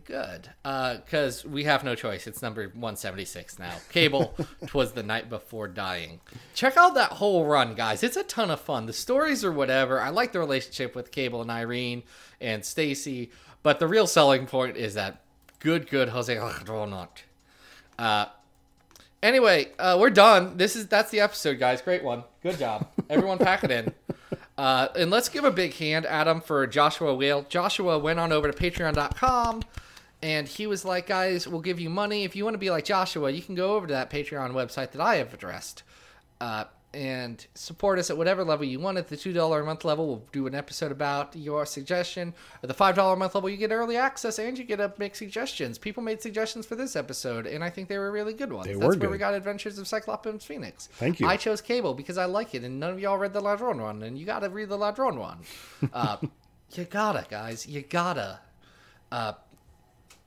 [0.06, 2.28] Good, because we have no choice.
[2.28, 3.74] It's number 176 now.
[3.89, 4.36] Cable,
[4.68, 6.20] twas the night before dying.
[6.54, 8.04] Check out that whole run, guys.
[8.04, 8.86] It's a ton of fun.
[8.86, 10.00] The stories are whatever.
[10.02, 12.04] I like the relationship with Cable and Irene
[12.39, 13.32] and Stacy,
[13.64, 15.22] but the real selling point is that
[15.60, 17.24] good, good Jose Ladronot.
[17.98, 18.26] Uh,
[19.24, 20.58] anyway, uh, we're done.
[20.58, 21.82] This is that's the episode, guys.
[21.82, 22.24] Great one.
[22.43, 22.88] Good job.
[23.10, 23.93] Everyone, pack it in.
[24.58, 27.45] Uh, and let's give a big hand, Adam, for Joshua Whale.
[27.48, 29.62] Joshua went on over to patreon.com
[30.22, 32.86] and he was like, "Guys, we'll give you money if you want to be like
[32.86, 33.30] Joshua.
[33.30, 35.84] You can go over to that Patreon website that I have addressed,
[36.41, 38.97] uh, and support us at whatever level you want.
[38.97, 42.34] At the two dollar a month level, we'll do an episode about your suggestion.
[42.63, 44.91] At the five dollar a month level, you get early access and you get to
[44.97, 45.78] make suggestions.
[45.78, 48.65] People made suggestions for this episode, and I think they were really good ones.
[48.65, 50.88] They That's were where we got Adventures of Cyclops Phoenix.
[50.93, 51.28] Thank you.
[51.28, 54.01] I chose Cable because I like it, and none of y'all read the Ladrönn one,
[54.01, 55.39] and you got to read the Ladrönn one.
[55.93, 56.18] Uh,
[56.74, 57.68] you gotta, guys.
[57.68, 58.39] You gotta.
[59.11, 59.34] Uh,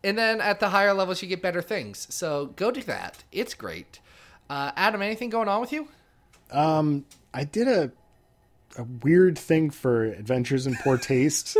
[0.03, 2.07] and then at the higher levels, you get better things.
[2.11, 3.25] So go do that.
[3.33, 4.01] It's great.
[4.49, 5.89] Uh, Adam, anything going on with you?
[7.33, 7.93] I did a
[8.79, 11.57] a weird thing for Adventures in Poor Taste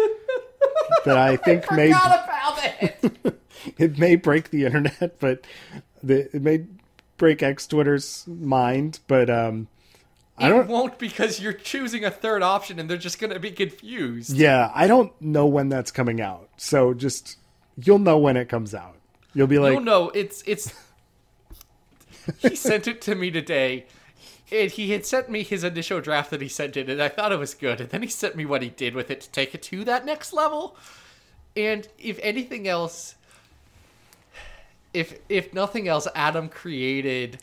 [1.05, 3.41] that I think may about it.
[3.79, 5.45] it may break the internet, but
[6.03, 6.67] the, it may
[7.17, 9.01] break X Twitter's mind.
[9.07, 9.69] But um,
[10.39, 10.69] I don't.
[10.69, 14.33] won't because you're choosing a third option, and they're just gonna be confused.
[14.33, 16.49] Yeah, I don't know when that's coming out.
[16.57, 17.39] So just
[17.77, 18.97] you'll know when it comes out.
[19.35, 20.73] You'll be like, no, no, it's it's.
[22.39, 23.87] he sent it to me today.
[24.53, 27.31] And he had sent me his initial draft that he sent it, and I thought
[27.31, 27.81] it was good.
[27.81, 30.05] And then he sent me what he did with it to take it to that
[30.05, 30.77] next level.
[31.57, 33.15] And if anything else,
[34.93, 37.39] if if nothing else, Adam created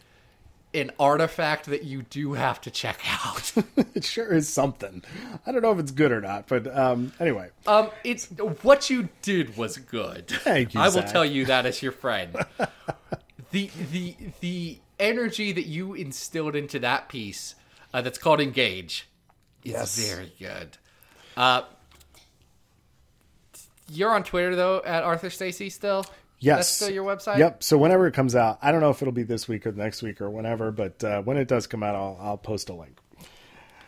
[0.78, 3.52] an artifact that you do have to check out.
[3.96, 5.04] it sure is something.
[5.46, 8.26] I don't know if it's good or not, but um, anyway, Um, it's
[8.62, 10.28] what you did was good.
[10.28, 12.36] Thank you, I will tell you that as your friend.
[13.52, 17.56] the the the energy that you instilled into that piece,
[17.94, 19.08] uh, that's called engage,
[19.64, 19.98] is Yes.
[19.98, 20.78] very good.
[21.36, 21.62] Uh,
[23.90, 26.06] you're on Twitter though at Arthur Stacy still.
[26.40, 27.38] Yes, that's still your website.
[27.38, 27.64] Yep.
[27.64, 30.02] So whenever it comes out, I don't know if it'll be this week or next
[30.02, 33.00] week or whenever, but uh, when it does come out, I'll, I'll post a link.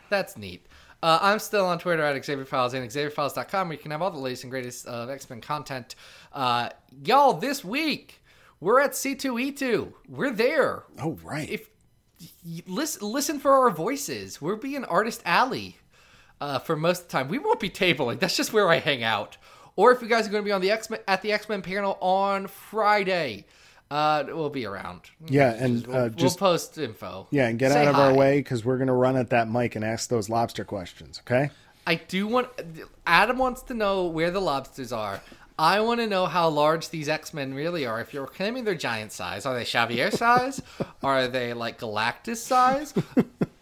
[0.09, 0.65] That's neat.
[1.01, 4.11] Uh, I'm still on Twitter at Xavier Files and XavierFiles.com where you can have all
[4.11, 5.95] the latest and greatest uh, X Men content.
[6.33, 6.69] Uh,
[7.03, 8.21] y'all, this week
[8.59, 9.93] we're at C2E2.
[10.09, 10.83] We're there.
[10.99, 11.49] Oh right.
[11.49, 11.69] If
[12.67, 14.41] listen, listen for our voices.
[14.41, 15.77] We're being Artist Alley
[16.41, 17.27] uh, for most of the time.
[17.29, 18.19] We won't be tabling.
[18.19, 19.37] That's just where I hang out.
[19.79, 21.47] Or if you guys are going to be on the X Men at the X
[21.47, 23.45] Men panel on Friday,
[23.89, 25.03] uh, we'll be around.
[25.27, 27.27] yeah, and We'll, uh, we'll just post info.
[27.31, 29.77] yeah, and get Say out of our way because we're gonna run at that mic
[29.77, 31.21] and ask those lobster questions.
[31.25, 31.51] Okay.
[31.87, 32.49] I do want.
[33.07, 35.21] Adam wants to know where the lobsters are.
[35.57, 38.01] I want to know how large these X Men really are.
[38.01, 40.61] If you're claiming they're giant size, are they Xavier size?
[41.03, 42.93] are they like Galactus size?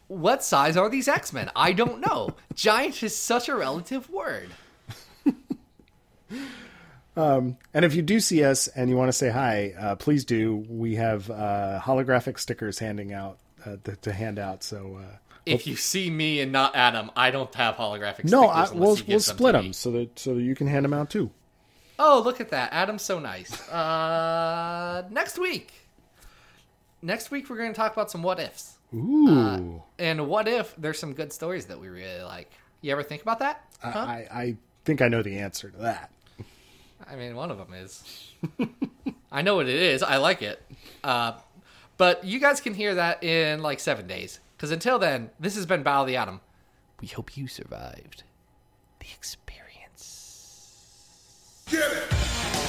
[0.08, 1.52] What size are these X Men?
[1.56, 2.32] I don't know.
[2.56, 4.50] Giant is such a relative word.
[7.18, 10.66] And if you do see us and you want to say hi, uh, please do.
[10.70, 14.64] We have uh, holographic stickers handing out uh, to, to hand out.
[14.64, 18.72] So uh, If you see me and not Adam, I don't have holographic no, stickers
[18.72, 20.94] I, we'll we'll gives them split them so that so that you can hand them
[20.94, 21.32] out too.
[22.00, 22.74] Oh, look at that.
[22.74, 23.68] Adam's so nice.
[23.70, 25.74] Uh, next week.
[27.02, 28.76] Next week, we're going to talk about some what ifs.
[28.94, 32.52] Ooh, And what if there's some good stories that we really like?
[32.82, 33.66] You ever think about that?
[33.80, 34.00] Huh?
[34.00, 34.56] I I
[34.86, 36.12] think I know the answer to that.
[37.06, 38.04] I mean, one of them is.
[39.32, 40.02] I know what it is.
[40.04, 40.62] I like it.
[41.04, 41.34] Uh,
[41.98, 44.40] but you guys can hear that in like seven days.
[44.56, 46.42] Because until then, this has been Battle of the Atom.
[47.02, 48.24] We hope you survived
[49.00, 49.64] the experience.
[51.70, 52.67] Get it!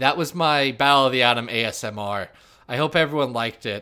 [0.00, 2.28] That was my Battle of the Atom ASMR.
[2.66, 3.78] I hope everyone liked it.